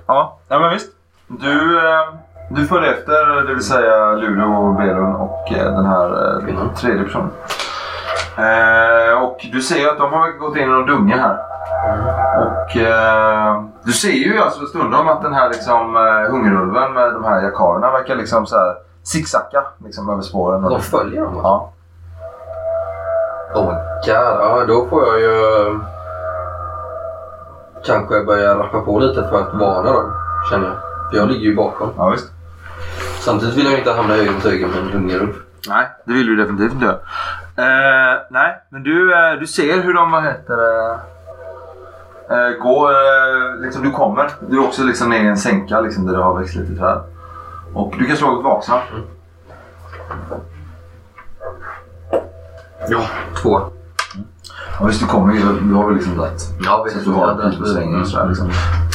[0.07, 0.89] Ja, ja men visst.
[1.27, 2.05] Du, eh,
[2.49, 6.69] du följer efter, det vill säga Luleå och Berun och eh, den här eh, Kvinnan.
[6.75, 7.29] tredje personen.
[8.37, 11.37] Eh, och du ser att de har gått in i någon dunge här.
[12.41, 17.23] Och eh, du ser ju alltså stundom att den här liksom, eh, hungerulven med de
[17.23, 20.61] här jakarerna verkar liksom så här zigzacka liksom, över spåren.
[20.61, 21.39] De följer dem?
[21.43, 21.71] Ja.
[23.55, 24.05] Oh my god.
[24.05, 25.75] Ja, då får jag ju eh,
[27.85, 30.13] kanske börja rappa på lite för att varna dem.
[30.49, 30.75] Känner jag.
[31.11, 31.89] För jag ligger ju bakom.
[31.97, 32.31] ja, visst.
[33.19, 35.33] Samtidigt vill jag inte hamna öga mot öga med en hungerulv.
[35.67, 36.99] Nej, det vill du definitivt inte.
[37.57, 40.99] Eh, nej, men du, eh, du ser hur de, vad heter det,
[42.35, 44.29] eh, går, eh, liksom du kommer.
[44.49, 47.01] Du är också liksom ner i en sänka liksom, där det har växt lite träd.
[47.73, 48.79] Och du kan slå ett vaksam.
[52.87, 53.01] Ja,
[53.41, 53.61] två.
[54.79, 55.39] Ja, visst, du kommer ju.
[55.61, 56.41] Du har väl liksom rätt.
[56.65, 58.27] Ja, Så att du har en pil på strängen och sådär.
[58.27, 58.49] Liksom.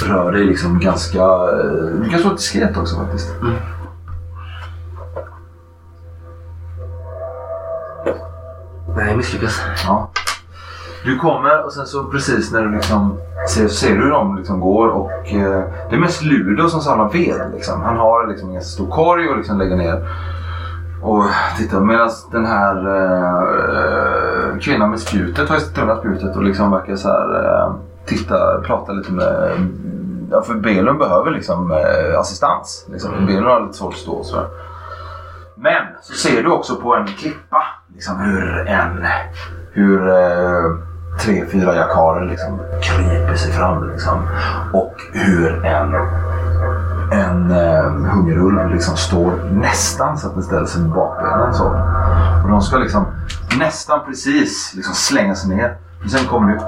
[0.06, 1.18] Rör dig liksom ganska...
[1.22, 3.28] eh, Du kan slå diskret också faktiskt.
[8.96, 9.60] Nej, misslyckas.
[9.86, 10.10] Ja.
[11.04, 13.18] Du kommer och sen så precis när du liksom
[13.48, 17.08] ser, ser du hur de liksom går och eh, det är mest Ludo som samlar
[17.12, 17.50] ved.
[17.54, 17.80] Liksom.
[17.82, 20.08] Han har liksom en ganska stor korg och liksom lägger ner.
[21.04, 21.24] Och
[21.58, 27.08] titta medan den här eh, kvinnan med spjutet har tunnat spjutet och liksom verkar så
[27.08, 27.74] här eh,
[28.06, 29.50] titta, prata lite med
[30.30, 32.86] Ja, för Belun behöver liksom eh, assistans.
[32.92, 33.26] Liksom.
[33.26, 34.46] Belun har lite svårt att stå och sådär.
[35.56, 37.62] Men så ser du också på en klippa
[37.94, 39.06] liksom hur en
[39.72, 40.76] hur eh,
[41.20, 43.90] tre, fyra jakarer liksom kryper sig fram.
[43.90, 44.28] Liksom.
[44.72, 45.94] Och hur en,
[47.14, 51.54] en eh, hungerulv liksom står nästan så att den ställer sig med bakbenen.
[51.54, 51.64] Så.
[52.44, 53.06] Och de ska liksom
[53.58, 55.76] nästan precis liksom slänga sig ner.
[56.00, 56.60] Men sen kommer du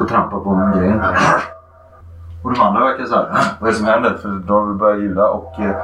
[0.00, 1.02] och trampar på en gren.
[2.42, 3.28] Och de andra verkar så här,
[3.60, 4.18] vad är det som händer?
[4.22, 5.76] För de börjar ljuda och eh,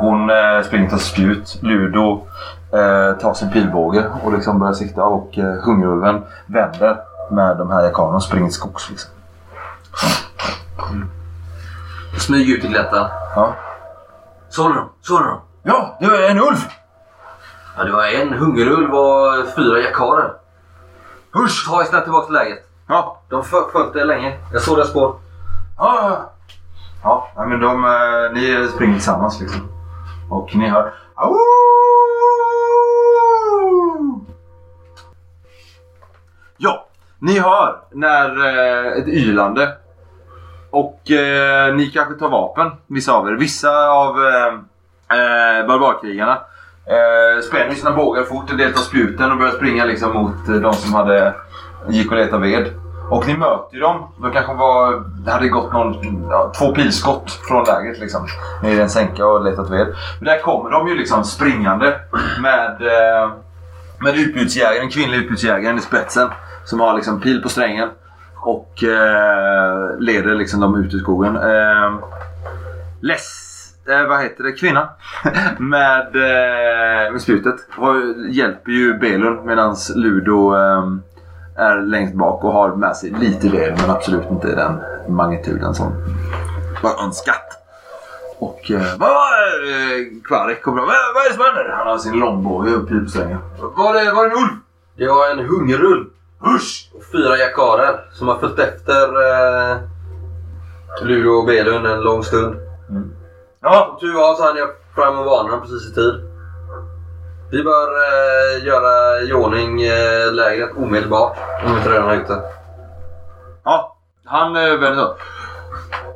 [0.00, 1.58] hon eh, springer till spjut.
[1.62, 2.26] Ludo
[2.72, 6.96] eh, tar sin pilbåge och liksom börjar sikta och eh, hungerulven vänder
[7.30, 8.90] med de här jakarerna och springer till skogs.
[8.90, 9.10] Liksom.
[10.90, 11.08] Mm.
[12.16, 13.08] Smyg ut i glättan.
[13.34, 13.54] Ja.
[14.48, 14.88] Såg du dem?
[15.00, 15.40] Såg du dem?
[15.62, 16.56] ja, det är en ulv!
[17.76, 20.32] Ja, det var en hungerulv och fyra jakarer.
[21.32, 21.66] Husch!
[21.68, 22.58] Ta snabbt tillbaka till läget.
[22.86, 24.38] Ja, De följde er länge.
[24.52, 25.16] Jag såg deras spår.
[25.78, 26.00] ja,
[27.02, 27.28] ja.
[27.36, 29.68] Ja, men de, eh, ni springer tillsammans liksom.
[30.30, 30.92] Och ni hör...
[31.14, 31.36] Au!
[36.56, 36.86] Ja,
[37.18, 39.76] ni hör när eh, ett ylande.
[40.70, 43.32] Och eh, ni kanske tar vapen, vissa av er.
[43.32, 44.52] Vissa av eh,
[45.18, 46.32] eh, barbarkrigarna
[46.86, 50.54] eh, spänner sina bågar fort, en del tar spjuten och börjar springa liksom mot eh,
[50.54, 51.34] de som hade
[51.88, 52.72] gick och letade ved.
[53.10, 54.08] Och ni möter ju dem.
[54.22, 58.26] De kanske var, det hade gått någon, ja, två pilskott från lägret liksom.
[58.62, 59.86] Ner i en sänka och letat ved.
[60.20, 62.00] Men där kommer de ju liksom springande
[62.42, 63.30] med, eh,
[64.00, 66.28] med utbudsjägaren, kvinnlig utbudsjägaren i spetsen.
[66.64, 67.88] Som har liksom pil på strängen.
[68.40, 71.36] Och eh, leder liksom dem ut i skogen.
[71.36, 71.98] Eh,
[73.00, 74.86] less, eh, vad heter det, kvinnan
[75.58, 77.56] med, eh, med spjutet
[78.28, 80.84] hjälper ju Belun medan Ludo eh,
[81.56, 85.92] är längst bak och har med sig lite ved men absolut inte den magnituden som
[86.82, 87.58] var önskat.
[88.38, 90.86] Och eh, vad eh, Kvarek kommer fram.
[90.86, 91.74] Vad, vad är det som händer?
[91.76, 93.38] Han har sin långbåge uppe i sängen.
[93.76, 94.56] Var det, var det en ulv?
[94.96, 96.06] Det var en hungerull
[96.40, 96.90] Husch!
[96.94, 99.76] och fyra jakarer som har följt efter eh,
[101.02, 102.56] Ludo och Belund en lång stund.
[103.62, 106.14] Ja, Som tur var så hann jag fram och varna dem precis i tid.
[107.50, 112.28] Vi bör eh, göra i ordning eh, lägret omedelbart om vi inte redan har gjort
[112.28, 112.42] det.
[113.64, 115.14] Ja, han eh, vänder sig om.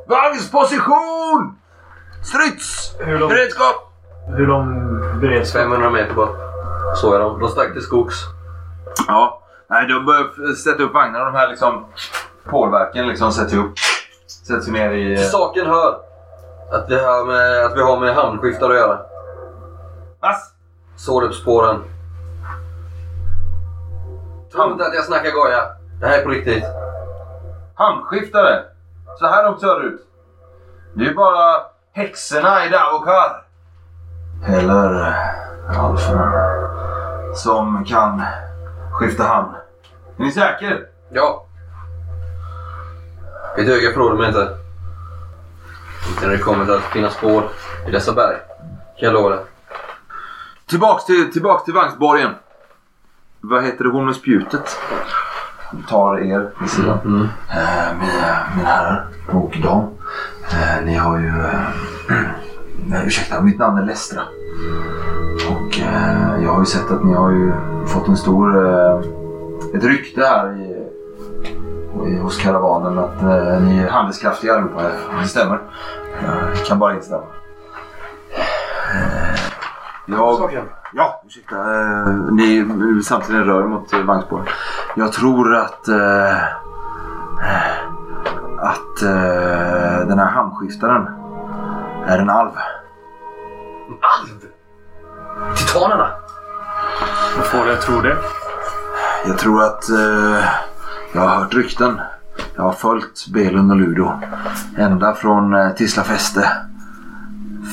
[0.07, 1.57] Vagnsposition!
[2.23, 2.95] Strids!
[2.99, 3.75] Hur lång, Beredskap!
[4.37, 5.61] hur lång beredskap?
[5.61, 6.35] 500 meter bort.
[6.95, 7.39] Så är de.
[7.39, 8.15] De stack till skogs.
[9.07, 9.42] Ja,
[9.73, 11.25] nej de börjar sätta upp vagnarna.
[11.25, 11.85] De här liksom
[12.43, 13.73] pålverken liksom sätter upp.
[14.47, 15.17] Sätts ner i...
[15.17, 15.99] Till saken hör
[16.71, 18.99] att vi har med, att vi har med hamnskiftar att göra.
[20.19, 20.53] Vass!
[20.95, 21.83] Sårupsspåren.
[24.51, 25.63] Tro inte att jag snackar goja.
[25.99, 26.63] Det här är på riktigt.
[27.75, 28.63] Handskiftare!
[29.19, 30.01] Så här de ser ut.
[30.93, 31.61] Det är bara
[31.91, 33.43] häxorna i Davokar.
[34.47, 36.33] Eller eh, alferna.
[37.35, 38.21] Som kan
[38.91, 39.55] skifta hand.
[40.17, 40.85] Är ni säker?
[41.13, 41.45] Ja.
[43.57, 44.57] Ett öga förråder mig inte.
[46.09, 47.43] Inte när det kommer till att finna spår
[47.87, 48.37] i dessa berg.
[48.99, 49.43] Kan jag lova det.
[50.65, 52.31] Tillbaks till, tillbaks till vagnsborgen.
[53.41, 54.77] Vad heter det hon med spjutet?
[55.71, 56.99] Jag tar er vid sidan.
[57.05, 57.21] Mm.
[57.49, 59.83] Eh, mina, mina herrar och dam.
[60.51, 61.27] Eh, ni har ju...
[61.27, 61.59] Eh,
[62.85, 64.21] nej, ursäkta, mitt namn är Lestra.
[65.49, 67.53] Och eh, jag har ju sett att ni har ju
[67.87, 69.22] fått en stor...
[69.75, 70.87] Ett rykte här i,
[72.09, 74.81] i, hos karavanen att eh, ni är handlingskraftiga allihopa.
[75.21, 75.59] Det stämmer.
[76.23, 77.23] Jag kan bara instämma.
[78.93, 79.39] Eh,
[80.05, 80.63] jag,
[80.95, 81.55] Ja, ursäkta.
[81.55, 82.65] Eh, ni
[83.03, 84.45] samtidigt rör mot eh, vagnspåren.
[84.95, 85.87] Jag tror att...
[85.87, 86.43] Eh,
[88.59, 91.07] att eh, den här hamnskiftaren
[92.07, 92.51] är en alv.
[94.01, 94.39] Alv!
[95.55, 96.07] Titanerna!
[97.37, 98.17] Vad får att tro det?
[99.25, 100.45] Jag tror att eh,
[101.13, 102.01] jag har hört rykten.
[102.55, 104.11] Jag har följt Belund och Ludo
[104.77, 106.47] ända från eh, Tislafäste.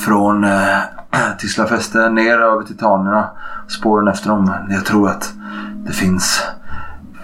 [0.05, 0.79] Från eh,
[1.39, 3.31] Tislafäste ner över Titanerna.
[3.69, 4.55] Spåren efter dem.
[4.69, 5.33] Jag tror att
[5.75, 6.43] det finns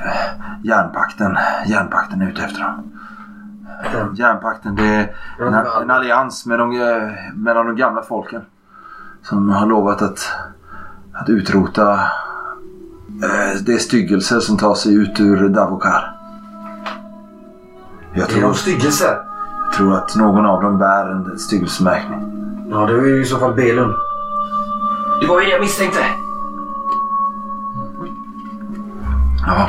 [0.04, 1.36] eh, järnpakten.
[1.66, 2.92] Järnpakten är ute efter dem.
[4.14, 8.42] Järnpakten det är en, en allians med de, eh, mellan de gamla folken.
[9.22, 10.32] Som har lovat att,
[11.12, 12.00] att utrota
[13.22, 16.12] eh, de styggelser som tar sig ut ur Davokar.
[18.14, 19.18] Jag Det är de tror, styggelser.
[19.64, 22.32] jag tror att någon av dem bär en styggelsemärkning.
[22.70, 23.94] Ja, det är ju i så fall Belund.
[25.20, 26.00] Det var ju det jag misstänkte.
[29.46, 29.68] Ja.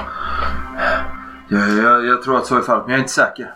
[1.50, 3.52] Jag, jag, jag tror att så är fallet, men jag är inte säker.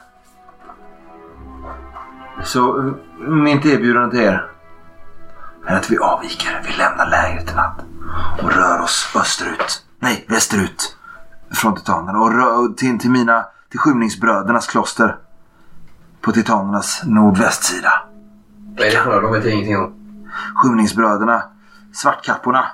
[2.43, 2.85] Så eh,
[3.27, 4.45] mitt erbjudande till er
[5.65, 6.61] är att vi avviker.
[6.67, 7.79] Vi lämnar lägret i natt
[8.41, 9.86] och rör oss österut.
[9.99, 10.97] Nej, västerut.
[11.53, 15.16] Från titanerna och rör till, till mina till skymningsbrödernas kloster.
[16.22, 17.91] På titanernas nordvästsida.
[18.78, 19.22] Vad är det för?
[19.22, 19.93] De vet jag ingenting om.
[20.55, 21.43] Skymningsbröderna,
[21.93, 22.66] svartkapporna.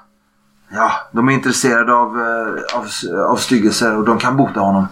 [0.70, 2.88] Ja, de är intresserade av, eh, av,
[3.32, 4.88] av styggelser och de kan bota honom.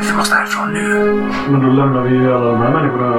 [0.00, 1.14] Vi måste härifrån nu.
[1.48, 3.10] Men då lämnar vi ju alla de här människorna.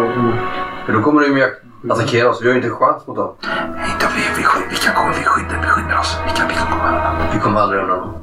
[0.86, 1.50] Men då kommer de ju
[1.92, 2.42] attackera oss.
[2.42, 3.34] Vi har ju inte en chans mot dem.
[3.94, 4.05] Inte
[4.86, 6.20] vi, vi, sky- vi kan komma, vi skyddar, oss.
[6.26, 7.16] Vi kan, vi kan komma undan.
[7.34, 8.14] Vi kommer aldrig undan.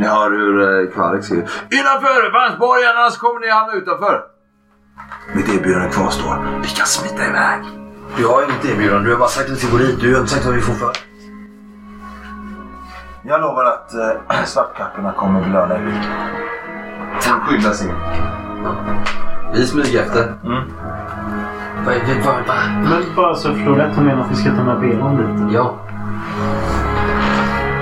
[0.00, 1.42] Ni hör hur eh, Kvarek säger.
[1.70, 4.20] Innanför vagnsborgen, annars kommer ni hamna utanför.
[5.34, 6.36] Mitt erbjudande kvarstår.
[6.62, 7.60] Vi kan smita iväg.
[8.16, 9.04] Du har inget erbjudande.
[9.04, 10.00] Du har bara sagt att vi ska gå dit.
[10.00, 10.92] Du har inte sagt vad vi får för.
[13.22, 16.10] Jag lovar att eh, svartkapporna kommer belöna er mycket.
[17.24, 17.94] De skyddar sig.
[19.52, 20.34] Vi smyger efter.
[20.44, 20.62] Mm.
[21.86, 22.90] Vad, vad, vad, vad?
[22.90, 25.54] Men bara så jag förstår rätt, hon menar att vi ska ta med Belon dit?
[25.54, 25.74] Ja.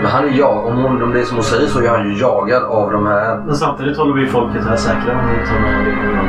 [0.03, 0.67] Men han är jag.
[0.67, 3.07] Om, hon, om det är som hon säger så är han ju jagad av de
[3.07, 3.37] här.
[3.47, 6.29] Men samtidigt håller vi folket här säkra om vi tar med Belon.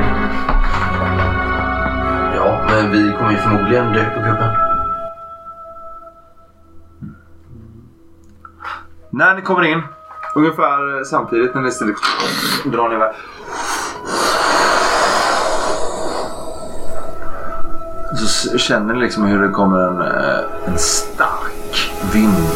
[2.36, 4.50] Ja, men vi kommer ju förmodligen dö på kuppen.
[9.10, 9.82] När ni kommer in
[10.36, 11.96] ungefär samtidigt när ni ställer
[12.66, 13.14] drar ni iväg.
[18.28, 22.48] Så känner ni liksom hur det kommer en, eh, en stark vind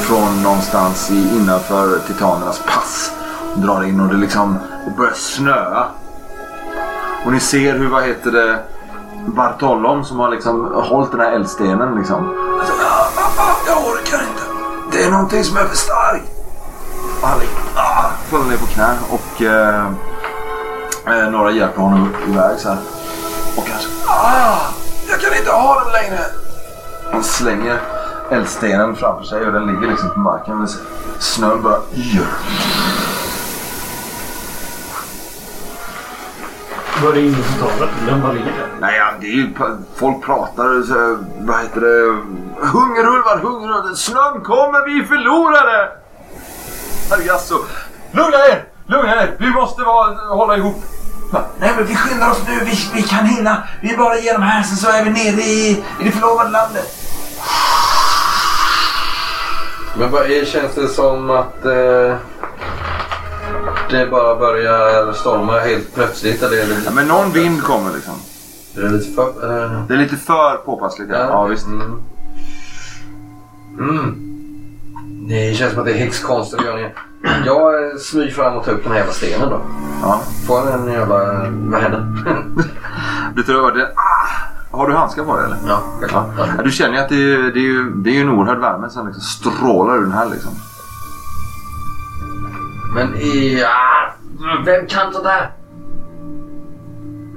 [0.00, 3.12] från någonstans i, innanför titanernas pass.
[3.54, 5.86] Och Drar in och det liksom det börjar snöa.
[7.24, 8.58] Och ni ser hur, vad heter det,
[9.26, 12.34] Bartolom som har liksom hållit den här eldstenen liksom.
[12.58, 14.42] Alltså, ah, ah, ah, jag orkar inte.
[14.92, 16.30] Det är någonting som är för starkt.
[17.22, 19.86] Och han liksom, ah, ah, faller ner på knä och eh,
[21.06, 22.78] eh några hjälper honom iväg så här.
[23.56, 24.58] Och kanske, ah,
[25.08, 26.20] jag kan inte ha den längre.
[27.12, 27.80] Han slänger
[28.30, 30.68] eldstenen framför sig och den ligger liksom på marken.
[31.18, 32.26] Snön bara yr.
[37.02, 38.06] Var det ingen som tar den?
[38.06, 38.68] Den bara ligger där.
[38.80, 39.54] Nej, ja, det är ju,
[39.96, 42.22] folk pratar så, vad heter det?
[42.66, 43.94] Hungerulvar, hungerulvar.
[43.94, 45.90] Snön kommer, vi förlorar det!
[47.26, 47.54] Jaså?
[48.12, 48.64] Lugna er!
[48.86, 49.36] Lugna er!
[49.38, 50.84] Vi måste vara, hålla ihop.
[51.60, 52.64] Nej, men vi skyndar oss nu.
[52.64, 53.62] Vi, vi kan hinna.
[53.80, 55.70] Vi är bara igenom här, sen så är vi nere i,
[56.00, 57.00] i det förlovade landet.
[59.98, 62.16] Men vad är, känns det som att eh,
[63.90, 66.42] det bara börjar storma helt plötsligt?
[66.42, 68.14] Eller är det, Ja, men någon vind kommer liksom.
[68.76, 69.22] är det lite för...
[69.64, 71.10] Eh, Det är lite för påpassligt.
[71.12, 71.66] Ja, ja visst.
[71.66, 72.02] Mm.
[73.78, 74.33] Mm.
[75.28, 76.90] Det känns som att det är häxkonster gör ni.
[77.46, 79.60] Jag eh, smyger fram och tar upp den här jävla stenen då.
[80.02, 80.22] Ja.
[80.46, 81.16] Får jag en jävla...
[81.50, 82.06] Vad händer?
[83.34, 83.92] Du tror det...
[83.96, 85.56] Ah, har du handskar på dig eller?
[85.66, 85.82] ja.
[86.38, 88.58] Ja, du känner ju att det är, det är, ju, det är ju en oerhörd
[88.58, 90.50] värme som liksom strålar ur den här liksom.
[92.94, 93.14] Men
[93.60, 94.14] ja,
[94.64, 95.50] vem kan sånt här?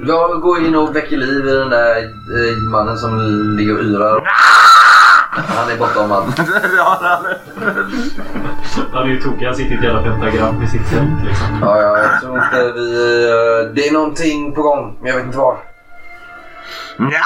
[0.07, 3.19] Jag går in och väcker liv i den där eh, mannen som
[3.57, 4.23] ligger och yrar.
[5.47, 6.37] Han är bortom allt.
[6.77, 9.45] ja, det är- Han är ju tokig.
[9.45, 11.47] Han sitter i ett jävla pentagram i sitt tält liksom.
[11.61, 13.23] Ja, ja, jag tror inte vi...
[13.29, 15.57] eh, Det är någonting på gång, men jag vet inte var.
[16.97, 17.21] Nja!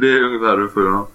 [0.00, 1.06] det är ungefär hur du får honom.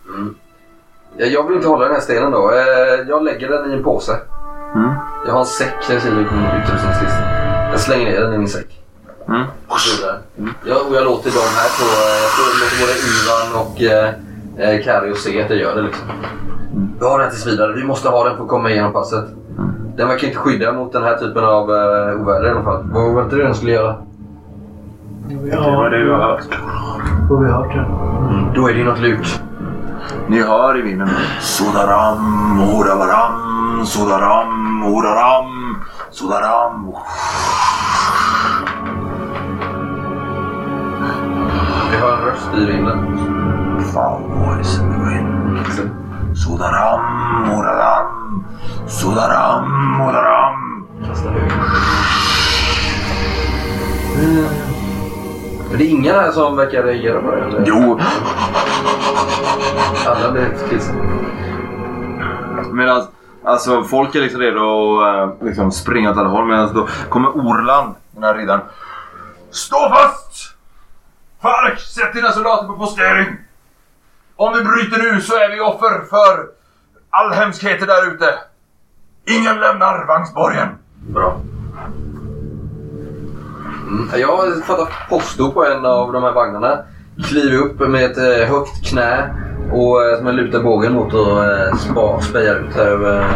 [1.17, 2.51] Ja, Jag vill inte hålla den här stenen då.
[2.51, 4.17] Eh, Jag lägger den i en påse.
[4.75, 4.89] Mm.
[5.25, 7.21] Jag har en säck jag ser på min utrustningslista.
[7.71, 8.67] Jag slänger ner den i min säck.
[9.27, 9.43] Mm.
[9.67, 10.19] Och så vidare.
[10.65, 13.81] Jag, och jag låter de här två, eh, jag låter både Ivan och
[14.61, 16.07] eh, eh, Kari och se att jag gör det liksom.
[16.99, 17.73] Vi har den tills vidare.
[17.73, 19.25] Vi måste ha den för att komma igenom passet.
[19.95, 22.83] Den verkar inte skydda mot den här typen av uh, oväder i alla fall.
[22.93, 23.95] Vad var det den skulle göra?
[25.27, 26.47] Det var det du har hört.
[27.29, 27.85] Vad vi har hört det.
[28.55, 29.41] Då är det ju något lurt.
[30.27, 31.09] Ni hör i vinden.
[31.39, 35.75] Sodaram, oravaram, sodaram, oraram,
[36.11, 36.93] sodaram.
[41.91, 43.30] Vi hör en röst i vinden.
[43.93, 46.37] Foul voice in the wind.
[46.37, 48.45] Sodaram, oraram,
[48.87, 50.87] sodaram, oraram.
[51.07, 51.51] Kasta höger.
[55.69, 57.41] Men det är ingen här som verkar reagera på det?
[57.41, 57.63] Eller?
[57.67, 57.99] Jo,
[60.07, 60.95] Alla blir helt sig.
[62.71, 63.07] medan
[63.43, 67.29] alltså, folk är liksom redo att eh, liksom springa åt alla håll medan då kommer
[67.29, 68.61] Orland, den här riddaren.
[69.51, 70.55] Stå fast!
[71.41, 73.37] Fark, sätt dina soldater på postering!
[74.41, 76.45] Om vi bryter nu så är vi offer för
[77.09, 78.25] all hemskheter där ute.
[79.29, 80.67] Ingen lämnar Vagnsborgen.
[81.07, 81.41] Bra.
[83.87, 84.19] Mm.
[84.19, 86.77] Jag har fattat posto på en av de här vagnarna.
[87.23, 89.35] Kliver upp med ett eh, högt knä
[89.71, 93.27] och eh, som jag lutar bågen mot och eh, spa, spejar ut här över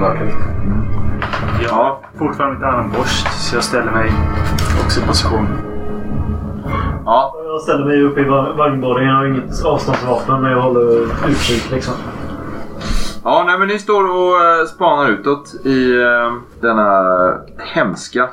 [0.00, 0.34] mörkret.
[1.62, 4.12] Jag har fortfarande mitt armborst så jag ställer mig
[4.84, 5.73] också i position.
[7.04, 9.08] Ja, Jag ställer mig upp i va- vagnborgen.
[9.08, 11.94] Jag har inget avståndsvapen men jag håller utkik liksom.
[13.24, 17.02] Ja, nej, men ni står och eh, spanar utåt i eh, denna
[17.58, 18.28] hemska,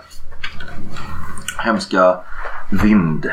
[1.58, 2.18] hemska
[2.84, 3.30] vind.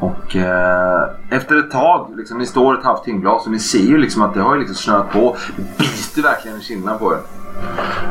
[0.00, 3.98] Och eh, efter ett tag, liksom, ni står ett halvt timglas och ni ser ju
[3.98, 5.36] liksom att det har ju liksom snöat på.
[5.56, 7.18] Det biter verkligen i kinderna på er.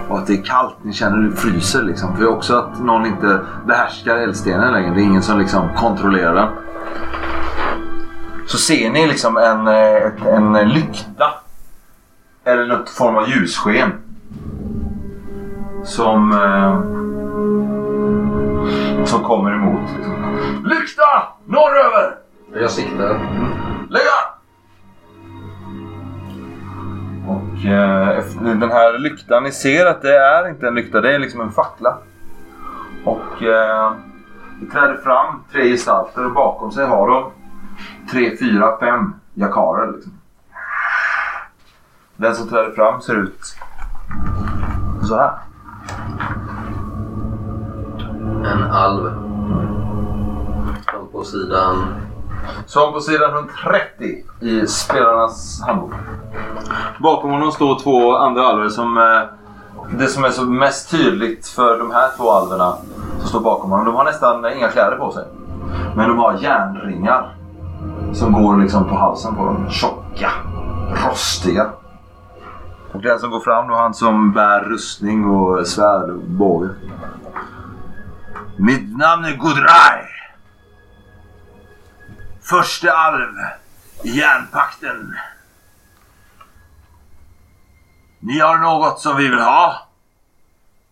[0.09, 2.17] Och att det är kallt, ni känner hur det fryser liksom.
[2.17, 4.93] För också att någon inte behärskar eldstenen längre.
[4.95, 6.49] Det är ingen som liksom kontrollerar den.
[8.47, 11.33] Så ser ni liksom en, eh, en lykta
[12.45, 13.91] eller något form av ljussken.
[15.83, 16.31] Som...
[16.31, 17.05] Eh,
[19.05, 19.89] som kommer emot.
[20.63, 21.27] Lykta!
[21.45, 22.15] Norröver!
[22.53, 23.19] Jag siktar.
[23.89, 24.34] Lägga!
[24.34, 24.34] Och
[27.67, 31.41] eh, den här lyktan, ni ser att det är inte en lykta, det är liksom
[31.41, 31.97] en fackla.
[33.05, 33.93] Och eh,
[34.61, 37.31] det träder fram tre gestalter och bakom sig har de
[38.11, 39.91] tre, fyra, fem jakarer.
[39.91, 40.13] Liksom.
[42.17, 43.39] Den som träder fram ser ut
[45.03, 45.31] så här.
[48.45, 49.09] En alv.
[50.85, 52.04] Han på sidan...
[52.65, 55.91] Som på sidan 130 i spelarnas handbok.
[56.99, 58.97] Bakom honom står två andra alver som...
[58.97, 59.45] Eh,
[59.89, 62.73] det som är så mest tydligt för de här två alverna
[63.19, 63.85] som står bakom honom.
[63.85, 65.23] De har nästan inga kläder på sig.
[65.95, 67.35] Men de har järnringar.
[68.13, 69.69] Som går liksom på halsen på dem.
[69.69, 70.31] Tjocka.
[71.05, 71.69] Rostiga.
[72.91, 76.69] Och den som går fram då han som bär rustning och svärd och båge.
[78.57, 80.01] Mitt namn är Gudrai.
[82.49, 83.35] Förste arv
[84.03, 85.15] i järnpakten.
[88.19, 89.87] Ni har något som vi vill ha?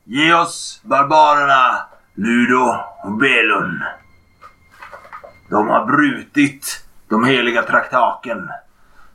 [0.03, 3.83] Ge oss barbarerna Ludo och Belun.
[5.49, 8.49] De har brutit de heliga traktaken.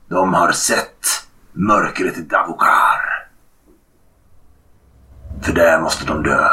[0.09, 3.29] De har sett mörkret i Davokar.
[5.43, 6.49] För där måste de dö.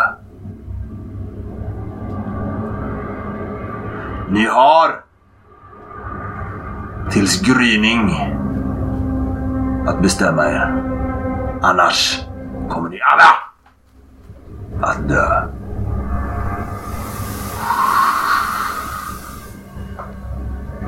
[4.29, 5.04] Ni har
[7.11, 8.09] tills gryning
[9.87, 10.83] att bestämma er.
[11.61, 12.25] Annars
[12.69, 13.45] kommer ni alla
[14.87, 15.47] att dö.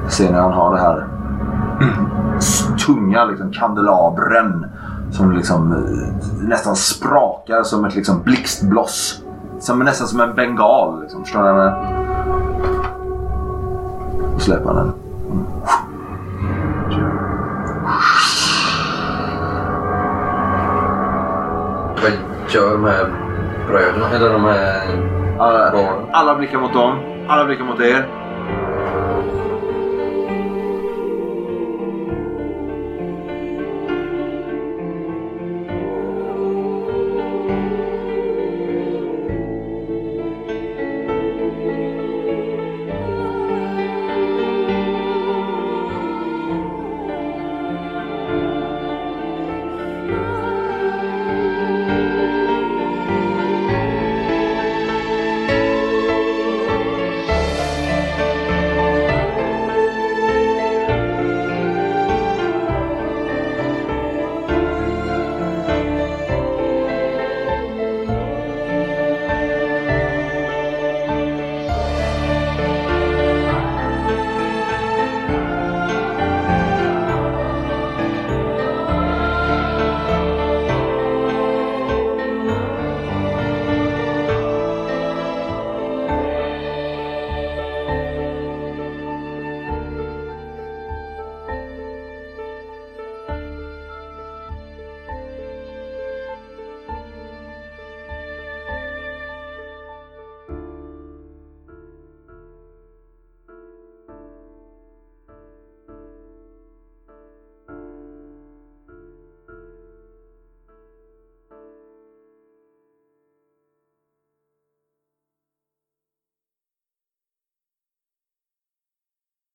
[0.10, 1.08] Ser ni han har det här
[1.82, 2.06] mm,
[2.86, 4.66] tunga liksom, kandelabren
[5.12, 9.22] som liksom eh, nästan sprakar som ett liksom, blixtbloss.
[9.60, 11.02] Som, nästan som en bengal.
[11.02, 11.24] Liksom.
[11.24, 11.72] Förstår ni?
[14.36, 15.07] Och släpper han den.
[22.50, 23.06] Gör de här
[23.68, 24.10] bröderna?
[24.16, 24.82] Eller de här
[25.40, 26.06] Alla, barnen?
[26.12, 27.00] alla blickar mot dem.
[27.28, 28.06] Alla blickar mot er.